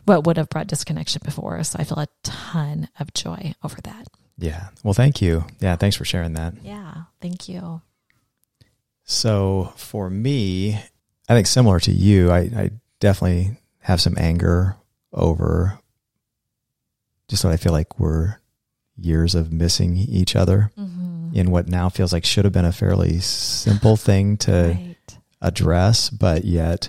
what 0.06 0.24
would 0.24 0.38
have 0.38 0.48
brought 0.48 0.68
disconnection 0.68 1.20
before. 1.24 1.62
So 1.62 1.78
I 1.78 1.84
feel 1.84 1.98
a 1.98 2.08
ton 2.22 2.88
of 2.98 3.12
joy 3.12 3.54
over 3.62 3.76
that. 3.82 4.08
Yeah. 4.38 4.68
Well, 4.84 4.94
thank 4.94 5.22
you. 5.22 5.44
Yeah. 5.60 5.76
Thanks 5.76 5.96
for 5.96 6.04
sharing 6.04 6.34
that. 6.34 6.54
Yeah. 6.62 6.94
Thank 7.20 7.48
you. 7.48 7.80
So 9.04 9.72
for 9.76 10.10
me, 10.10 10.74
I 11.28 11.34
think 11.34 11.46
similar 11.46 11.80
to 11.80 11.92
you, 11.92 12.30
I, 12.30 12.38
I 12.38 12.70
definitely 13.00 13.56
have 13.80 14.00
some 14.00 14.16
anger 14.18 14.76
over 15.12 15.78
just 17.28 17.44
what 17.44 17.52
I 17.52 17.56
feel 17.56 17.72
like 17.72 17.98
were 17.98 18.40
years 18.96 19.34
of 19.34 19.52
missing 19.52 19.96
each 19.96 20.34
other 20.36 20.70
Mm-hmm. 20.78 21.30
in 21.34 21.50
what 21.50 21.68
now 21.68 21.88
feels 21.88 22.12
like 22.12 22.24
should 22.24 22.44
have 22.44 22.52
been 22.52 22.64
a 22.64 22.72
fairly 22.72 23.18
simple 23.20 23.96
thing 23.96 24.36
to 24.38 24.52
Right. 24.76 25.18
address, 25.42 26.08
but 26.10 26.44
yet 26.44 26.88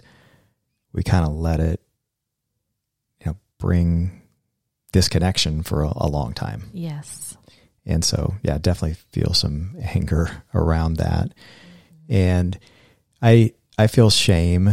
we 0.93 1.03
kind 1.03 1.25
of 1.25 1.33
let 1.33 1.59
it, 1.59 1.81
you 3.19 3.27
know, 3.27 3.37
bring 3.57 4.21
disconnection 4.91 5.63
for 5.63 5.83
a, 5.83 5.91
a 5.95 6.07
long 6.07 6.33
time. 6.33 6.69
Yes. 6.73 7.26
And 7.87 8.03
so, 8.03 8.35
yeah, 8.43 8.57
definitely 8.57 8.97
feel 9.11 9.33
some 9.33 9.75
anger 9.81 10.43
around 10.53 10.97
that. 10.97 11.33
And 12.09 12.59
I 13.21 13.53
I 13.79 13.87
feel 13.87 14.09
shame 14.09 14.69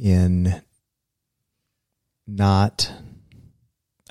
in 0.00 0.62
not 2.26 2.92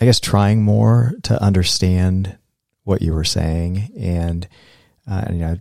I 0.02 0.06
guess 0.06 0.20
trying 0.20 0.64
more 0.64 1.14
to 1.24 1.42
understand 1.42 2.38
what 2.84 3.02
you 3.02 3.14
were 3.14 3.24
saying 3.24 3.92
and 3.98 4.48
uh, 5.10 5.24
and 5.28 5.40
you 5.40 5.46
know 5.46 5.58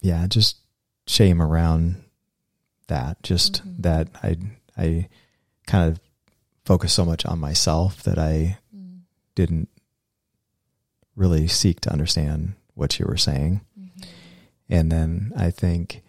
yeah, 0.00 0.26
just 0.26 0.58
shame 1.06 1.40
around 1.40 2.02
that 2.88 3.22
just 3.22 3.62
Mhm. 3.66 3.82
that 3.82 4.08
I 4.22 4.36
I 4.76 5.08
kind 5.66 5.90
of 5.90 6.00
focus 6.64 6.92
so 6.92 7.04
much 7.04 7.24
on 7.26 7.38
myself 7.38 8.02
that 8.04 8.18
I 8.18 8.58
Mm-hmm. 8.74 8.96
didn't 9.34 9.68
really 11.16 11.46
seek 11.48 11.80
to 11.82 11.92
understand 11.92 12.54
what 12.74 12.98
you 12.98 13.06
were 13.06 13.16
saying. 13.16 13.60
Mm-hmm. 13.78 14.02
And 14.68 14.90
then 14.92 15.32
I 15.36 15.50
think 15.50 16.02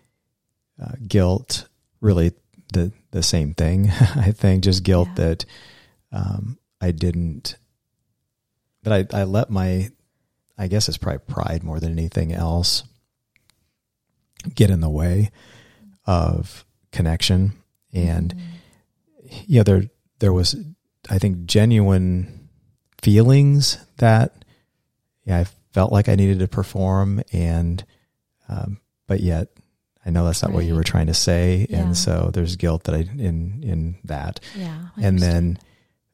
uh, 0.82 0.94
guilt, 1.08 1.68
really 2.02 2.34
the 2.74 2.92
the 3.12 3.24
same 3.24 3.54
thing. 3.54 3.90
I 4.16 4.32
think 4.32 4.64
just 4.64 4.84
guilt 4.84 5.10
Yeah. 5.18 5.26
that 5.26 5.46
um, 6.12 6.58
I 6.82 6.92
didn't 6.92 7.58
that 8.84 8.94
I, 9.14 9.20
I 9.22 9.24
let 9.24 9.50
my 9.50 9.90
I 10.58 10.68
guess 10.68 10.88
it's 10.88 10.98
probably 10.98 11.20
pride 11.20 11.64
more 11.64 11.80
than 11.80 11.92
anything 11.92 12.32
else 12.34 12.84
get 14.54 14.70
in 14.70 14.80
the 14.80 14.90
way 14.90 15.32
of 16.06 16.66
connection 16.92 17.54
and 17.94 18.34
Mm-hmm. 18.34 19.44
you 19.48 19.58
know 19.60 19.64
there 19.64 19.84
there 20.20 20.34
was 20.34 20.56
I 21.10 21.18
think 21.20 21.46
genuine 21.46 22.50
feelings 23.02 23.78
that 23.98 24.45
yeah 25.26 25.40
I 25.40 25.46
felt 25.74 25.92
like 25.92 26.08
I 26.10 26.16
needed 26.16 26.40
to 26.40 26.48
perform 26.48 27.22
and 27.34 27.84
um, 28.48 28.80
but 29.08 29.20
yet 29.20 29.50
I 30.06 30.12
know 30.12 30.24
that's 30.26 30.44
not 30.44 30.52
what 30.52 30.66
you 30.66 30.76
were 30.76 30.84
trying 30.84 31.08
to 31.08 31.14
say 31.14 31.66
Yeah. 31.70 31.80
and 31.80 31.98
so 31.98 32.30
there's 32.34 32.56
guilt 32.56 32.84
that 32.86 32.96
I 32.96 33.00
in 33.00 33.62
in 33.64 33.98
that 34.06 34.40
Yeah. 34.56 34.80
I 34.98 35.02
and 35.02 35.20
then 35.20 35.60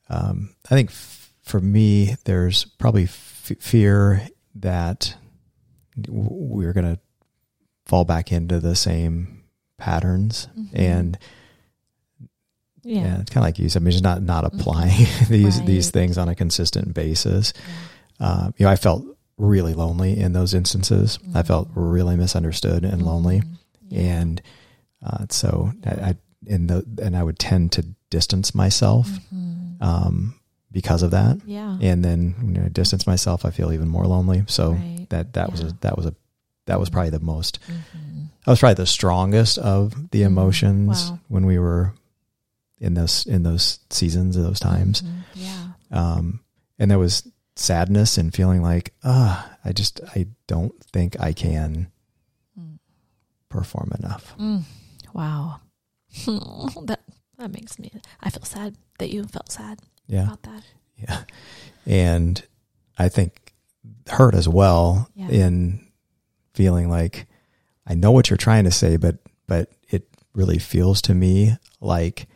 um, 0.10 0.56
I 0.66 0.76
think 0.76 0.90
f- 0.90 1.32
for 1.44 1.60
me 1.60 2.16
there's 2.26 2.66
probably 2.66 3.04
f- 3.04 3.52
fear 3.60 4.28
that 4.56 5.16
w- 6.00 6.28
we're 6.32 6.74
going 6.74 6.96
to 6.96 7.00
fall 7.86 8.06
back 8.06 8.32
into 8.32 8.60
the 8.60 8.76
same 8.76 9.44
patterns 9.78 10.48
Mhm. 10.58 10.70
and 10.74 11.18
yeah, 12.84 13.02
yeah. 13.02 13.20
it's 13.22 13.30
kind 13.30 13.44
of 13.44 13.48
like 13.48 13.60
you 13.60 13.70
said. 13.70 13.82
I 13.82 13.86
mean, 13.86 13.92
just 13.92 14.04
not 14.04 14.22
not 14.24 14.44
applying 14.44 15.06
these 15.30 15.62
these 15.64 15.88
Right. 15.88 15.94
things 15.94 16.18
on 16.18 16.30
a 16.30 16.36
consistent 16.36 16.94
basis. 16.94 17.54
Um, 18.22 18.54
you 18.58 18.66
know, 18.66 18.72
I 18.72 18.76
felt 18.76 19.04
really 19.38 19.74
lonely 19.74 20.18
in 20.20 20.34
those 20.34 20.54
instances. 20.54 21.18
I 21.34 21.42
Mhm. 21.42 21.48
felt 21.48 21.70
really 21.76 22.16
misunderstood 22.16 22.86
and 22.86 23.02
lonely, 23.04 23.40
Mhm. 23.42 23.58
Yeah. 23.90 24.00
and 24.02 24.42
uh, 25.04 25.26
so 25.30 25.74
I, 25.86 25.90
I 25.92 26.16
in 26.46 26.68
the 26.68 26.86
and 27.02 27.18
I 27.18 27.24
would 27.24 27.40
tend 27.40 27.72
to 27.74 27.86
distance 28.12 28.54
myself 28.56 29.10
Mhm. 29.34 29.82
um, 29.82 30.36
because 30.72 31.02
of 31.04 31.12
that. 31.12 31.38
yeah. 31.46 31.78
And 31.82 32.06
then 32.06 32.36
when 32.42 32.64
I 32.64 32.70
distance 32.70 33.06
myself, 33.08 33.44
I 33.46 33.50
feel 33.52 33.72
even 33.74 33.88
more 33.88 34.06
lonely. 34.08 34.44
So 34.48 34.74
Right. 34.74 35.08
that 35.10 35.34
that 35.34 35.52
was 35.52 35.62
a 35.62 35.76
that 35.82 35.98
was 35.98 36.06
a 36.06 36.14
that 36.68 36.80
was 36.80 36.90
probably 36.90 37.10
the 37.10 37.20
most. 37.20 37.60
Mhm. 37.68 38.28
That 38.46 38.52
was 38.52 38.60
probably 38.60 38.76
the 38.76 38.86
strongest 38.86 39.58
of 39.58 39.94
the 40.12 40.22
Mhm. 40.22 40.26
emotions 40.28 41.10
Wow. 41.12 41.20
when 41.28 41.46
we 41.48 41.58
were 41.58 41.94
in 42.80 42.94
those 42.94 43.26
in 43.26 43.42
those 43.44 43.80
seasons 43.90 44.36
of 44.36 44.44
those 44.44 44.60
times. 44.60 45.02
Mhm. 45.02 45.10
Yeah. 45.36 45.68
Um, 45.92 46.40
and 46.80 46.90
there 46.92 47.00
was 47.00 47.24
sadness 47.56 48.18
and 48.18 48.34
feeling 48.34 48.62
like, 48.62 48.94
ah, 49.04 49.58
I 49.66 49.72
just 49.74 50.02
I 50.16 50.28
don't 50.48 50.74
think 50.84 51.20
I 51.20 51.34
can 51.34 51.92
Mm. 52.60 52.80
perform 53.50 53.92
enough. 54.00 54.36
Mm. 54.38 54.64
Wow. 55.14 55.62
that 56.26 57.00
that 57.38 57.52
makes 57.54 57.80
me. 57.80 57.92
I 58.22 58.30
feel 58.30 58.44
sad 58.44 58.76
that 59.00 59.10
you 59.10 59.24
felt 59.24 59.52
sad 59.52 59.80
Yeah, 60.08 60.24
about 60.26 60.44
that. 60.44 60.64
yeah, 60.98 61.24
and 61.86 62.44
I 62.98 63.08
think 63.10 63.54
hurt 64.10 64.36
as 64.36 64.48
well 64.50 65.10
Yeah. 65.16 65.30
in 65.30 65.88
feeling 66.54 66.90
like 66.90 67.28
I 67.88 67.96
know 67.96 68.12
what 68.12 68.30
you're 68.30 68.38
trying 68.38 68.66
to 68.66 68.72
say, 68.72 68.98
but 68.98 69.18
but 69.48 69.72
it 69.90 70.08
really 70.34 70.60
feels 70.60 71.02
to 71.04 71.14
me 71.14 71.56
like 71.80 72.28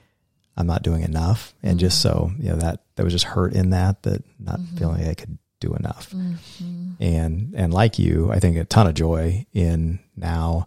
I'm 0.55 0.65
not 0.67 0.81
doing 0.83 1.03
enough, 1.03 1.53
and 1.61 1.77
just 1.77 2.01
so 2.01 2.31
you 2.39 2.49
know 2.51 2.55
that 2.57 2.84
there 2.95 3.03
was 3.05 3.13
just 3.13 3.25
hurt 3.25 3.53
in 3.53 3.69
that 3.71 4.03
that 4.03 4.23
not 4.39 4.59
Mhm. 4.59 4.77
feeling 4.77 4.97
like 4.99 5.07
I 5.09 5.13
could 5.15 5.37
do 5.59 5.73
enough. 5.73 6.11
Mhm. 6.11 6.95
and 6.99 7.53
and 7.55 7.73
like 7.73 7.97
you, 7.99 8.31
I 8.31 8.39
think 8.39 8.57
a 8.57 8.65
ton 8.65 8.87
of 8.87 8.93
joy 8.93 9.45
in 9.53 9.99
now 10.15 10.65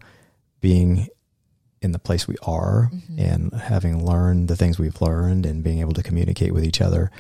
being 0.61 1.09
in 1.81 1.93
the 1.93 1.99
place 1.99 2.27
we 2.27 2.37
are 2.43 2.91
Mhm. 2.93 3.19
and 3.21 3.53
having 3.55 4.05
learned 4.05 4.49
the 4.49 4.57
things 4.57 4.79
we've 4.79 5.01
learned 5.01 5.47
and 5.47 5.62
being 5.62 5.79
able 5.79 5.93
to 5.93 6.03
communicate 6.03 6.53
with 6.53 6.64
each 6.64 6.81
other 6.81 7.11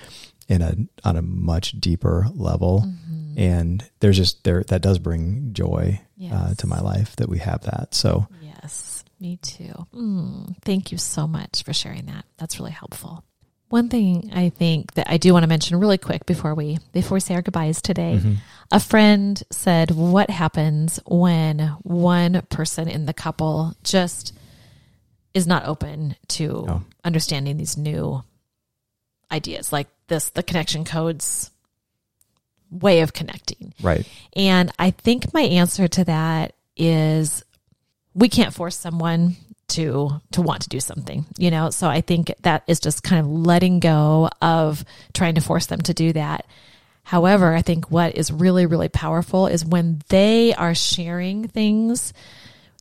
in 0.48 0.62
a 0.62 0.74
on 1.04 1.16
a 1.16 1.22
much 1.22 1.72
deeper 1.80 2.26
level. 2.34 2.84
Mhm. 2.86 3.38
And 3.38 3.84
there's 4.00 4.16
just 4.16 4.42
there 4.44 4.64
that 4.64 4.82
does 4.82 4.98
bring 4.98 5.52
joy 5.52 6.00
uh, 6.32 6.54
to 6.54 6.66
my 6.66 6.80
life 6.80 7.14
that 7.16 7.28
we 7.28 7.38
have 7.38 7.62
that. 7.62 7.94
So 7.94 8.26
Yes, 8.42 9.04
me 9.20 9.36
too. 9.36 9.86
Mm, 9.94 10.56
thank 10.62 10.90
you 10.90 10.98
so 10.98 11.28
much 11.28 11.62
for 11.62 11.72
sharing 11.72 12.06
that. 12.06 12.24
That's 12.38 12.58
really 12.58 12.72
helpful. 12.72 13.22
One 13.68 13.88
thing 13.90 14.30
I 14.34 14.48
think 14.48 14.94
that 14.94 15.08
I 15.10 15.18
do 15.18 15.32
want 15.34 15.42
to 15.42 15.46
mention 15.48 15.78
really 15.78 15.98
quick 15.98 16.24
before 16.24 16.54
we 16.54 16.78
before 16.92 17.16
we 17.16 17.20
say 17.20 17.34
our 17.34 17.42
goodbyes 17.42 17.82
today. 17.82 18.18
mhm. 18.22 18.36
A 18.70 18.80
friend 18.80 19.42
said, 19.50 19.90
"What 19.90 20.30
happens 20.30 21.00
when 21.06 21.58
one 21.82 22.42
person 22.50 22.88
in 22.88 23.06
the 23.06 23.12
couple 23.14 23.74
just 23.82 24.32
is 25.34 25.46
not 25.46 25.66
open 25.66 26.16
to 26.28 26.64
Oh. 26.68 26.82
understanding 27.04 27.56
these 27.58 27.76
new 27.76 28.22
ideas, 29.30 29.72
like 29.72 29.88
this, 30.08 30.30
the 30.30 30.42
connection 30.42 30.84
codes 30.84 31.50
way 32.70 33.00
of 33.00 33.12
connecting?" 33.12 33.74
right, 33.82 34.06
And 34.34 34.70
I 34.78 34.90
think 34.92 35.32
my 35.34 35.42
answer 35.42 35.88
to 35.88 36.04
that 36.04 36.54
is 36.76 37.42
we 38.14 38.28
can't 38.30 38.54
force 38.54 38.76
someone 38.76 39.36
to 39.68 40.20
to 40.32 40.42
want 40.42 40.62
to 40.62 40.68
do 40.68 40.80
something, 40.80 41.26
you 41.38 41.50
know? 41.50 41.70
So 41.70 41.88
I 41.88 42.00
think 42.00 42.32
that 42.42 42.64
is 42.66 42.80
just 42.80 43.02
kind 43.02 43.20
of 43.20 43.30
letting 43.30 43.80
go 43.80 44.30
of 44.40 44.84
trying 45.12 45.34
to 45.36 45.40
force 45.40 45.66
them 45.66 45.80
to 45.82 45.94
do 45.94 46.12
that. 46.12 46.46
However, 47.04 47.54
I 47.54 47.62
think 47.62 47.90
what 47.90 48.16
is 48.16 48.32
really 48.32 48.66
really 48.66 48.88
powerful 48.88 49.46
is 49.46 49.64
when 49.64 50.02
they 50.08 50.54
are 50.54 50.74
sharing 50.74 51.48
things 51.48 52.12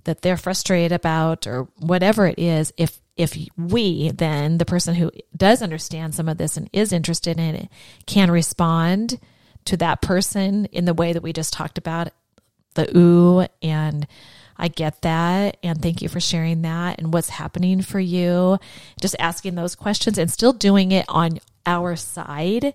that 0.06 0.22
they're 0.22 0.38
frustrated 0.38 0.94
about 0.94 1.46
or 1.46 1.68
whatever 1.78 2.26
it 2.26 2.40
is 2.40 2.74
if 2.78 3.00
if 3.18 3.38
we 3.58 4.12
then 4.12 4.58
the 4.58 4.66
person 4.66 4.96
who 4.96 5.12
does 5.36 5.62
understand 5.62 6.16
some 6.16 6.30
of 6.30 6.38
this 6.38 6.56
and 6.56 6.70
is 6.72 6.94
interested 6.94 7.38
in 7.40 7.56
it 7.56 7.70
can 8.06 8.32
respond 8.32 9.20
to 9.66 9.76
that 9.78 10.02
person 10.02 10.66
in 10.66 10.86
the 10.86 10.94
way 10.94 11.12
that 11.12 11.24
we 11.24 11.34
just 11.34 11.52
talked 11.52 11.78
about 11.78 12.10
the 12.76 12.98
ooh 12.98 13.46
and 13.62 14.08
I 14.58 14.68
get 14.68 15.02
that. 15.02 15.58
And 15.64 15.82
thank 15.82 16.02
you 16.02 16.10
for 16.10 16.20
sharing 16.20 16.62
that 16.64 17.00
and 17.00 17.14
what's 17.14 17.30
happening 17.30 17.82
for 17.82 18.00
you. 18.00 18.58
Just 19.00 19.16
asking 19.20 19.56
those 19.56 19.76
questions 19.76 20.18
and 20.18 20.32
still 20.32 20.54
doing 20.54 20.92
it 20.92 21.06
on 21.08 21.40
our 21.66 21.96
side. 21.96 22.74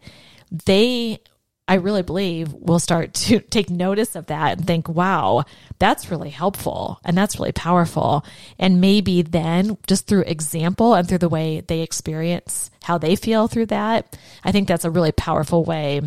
They, 0.51 1.21
I 1.67 1.75
really 1.75 2.03
believe, 2.03 2.53
will 2.53 2.79
start 2.79 3.15
to 3.15 3.41
take 3.41 3.71
notice 3.71 4.15
of 4.15 4.27
that 4.27 4.59
and 4.59 4.67
think, 4.67 4.89
wow, 4.89 5.45
that's 5.79 6.11
really 6.11 6.31
helpful 6.31 7.01
and 7.05 7.17
that's 7.17 7.39
really 7.39 7.53
powerful. 7.53 8.25
And 8.59 8.81
maybe 8.81 9.23
then, 9.23 9.79
just 9.87 10.07
through 10.07 10.23
example 10.23 10.95
and 10.95 11.09
through 11.09 11.19
the 11.19 11.29
way 11.29 11.61
they 11.61 11.81
experience 11.81 12.71
how 12.85 12.99
they 12.99 13.17
feel 13.17 13.49
through 13.49 13.67
that, 13.67 14.19
I 14.45 14.53
think 14.53 14.69
that's 14.69 14.85
a 14.85 14.91
really 14.91 15.13
powerful 15.13 15.65
way 15.65 16.03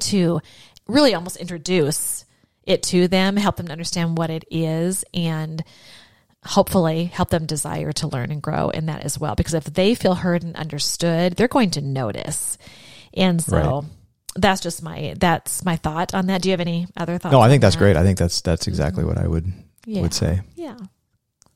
to 0.00 0.40
really 0.86 1.14
almost 1.14 1.36
introduce 1.36 2.24
it 2.68 2.82
to 2.84 3.08
them, 3.08 3.36
help 3.36 3.56
them 3.56 3.66
to 3.66 3.72
understand 3.72 4.18
what 4.18 4.30
it 4.30 4.44
is, 4.50 5.04
and 5.14 5.64
hopefully 6.44 7.04
help 7.06 7.30
them 7.30 7.46
desire 7.46 7.92
to 7.92 8.08
learn 8.08 8.30
and 8.30 8.42
grow 8.42 8.68
in 8.70 8.86
that 8.86 9.04
as 9.04 9.18
well. 9.18 9.34
Because 9.34 9.54
if 9.54 9.64
they 9.64 9.94
feel 9.94 10.14
heard 10.14 10.42
and 10.44 10.54
understood, 10.54 11.34
they're 11.34 11.48
going 11.48 11.70
to 11.70 11.80
notice. 11.80 12.58
And 13.14 13.42
so 13.42 13.56
right. 13.56 13.84
that's 14.36 14.60
just 14.60 14.82
my 14.82 15.14
that's 15.18 15.64
my 15.64 15.76
thought 15.76 16.14
on 16.14 16.26
that. 16.26 16.42
Do 16.42 16.50
you 16.50 16.52
have 16.52 16.60
any 16.60 16.86
other 16.96 17.18
thoughts? 17.18 17.32
No, 17.32 17.40
I 17.40 17.48
think 17.48 17.62
that's 17.62 17.74
that? 17.74 17.80
great. 17.80 17.96
I 17.96 18.02
think 18.02 18.18
that's 18.18 18.42
that's 18.42 18.68
exactly 18.68 19.02
mm-hmm. 19.02 19.14
what 19.14 19.24
I 19.24 19.26
would 19.26 19.50
yeah. 19.86 20.02
would 20.02 20.14
say. 20.14 20.42
Yeah. 20.54 20.76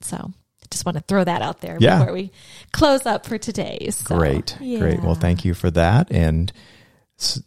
So 0.01 0.33
just 0.70 0.87
want 0.87 0.96
to 0.96 1.05
throw 1.07 1.22
that 1.22 1.42
out 1.42 1.61
there 1.61 1.77
yeah. 1.79 1.98
before 1.98 2.14
we 2.14 2.33
close 2.72 3.07
up 3.07 3.27
for 3.27 3.38
today. 3.38 3.88
So, 3.90 4.16
great, 4.16 4.57
yeah. 4.61 4.79
great. 4.79 5.01
Well, 5.01 5.14
thank 5.14 5.44
you 5.44 5.53
for 5.53 5.70
that, 5.72 6.11
and 6.11 6.51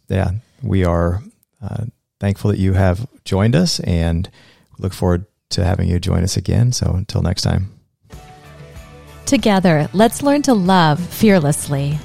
yeah, 0.08 0.30
we 0.62 0.84
are 0.84 1.22
uh, 1.60 1.86
thankful 2.20 2.50
that 2.50 2.58
you 2.58 2.74
have 2.74 3.06
joined 3.24 3.56
us 3.56 3.80
and 3.80 4.30
look 4.78 4.92
forward 4.92 5.26
to 5.50 5.64
having 5.64 5.88
you 5.88 5.98
join 5.98 6.22
us 6.22 6.36
again. 6.36 6.72
So 6.72 6.92
until 6.92 7.22
next 7.22 7.42
time. 7.42 7.72
Together, 9.26 9.88
let's 9.92 10.22
learn 10.22 10.42
to 10.42 10.54
love 10.54 11.00
fearlessly. 11.00 11.98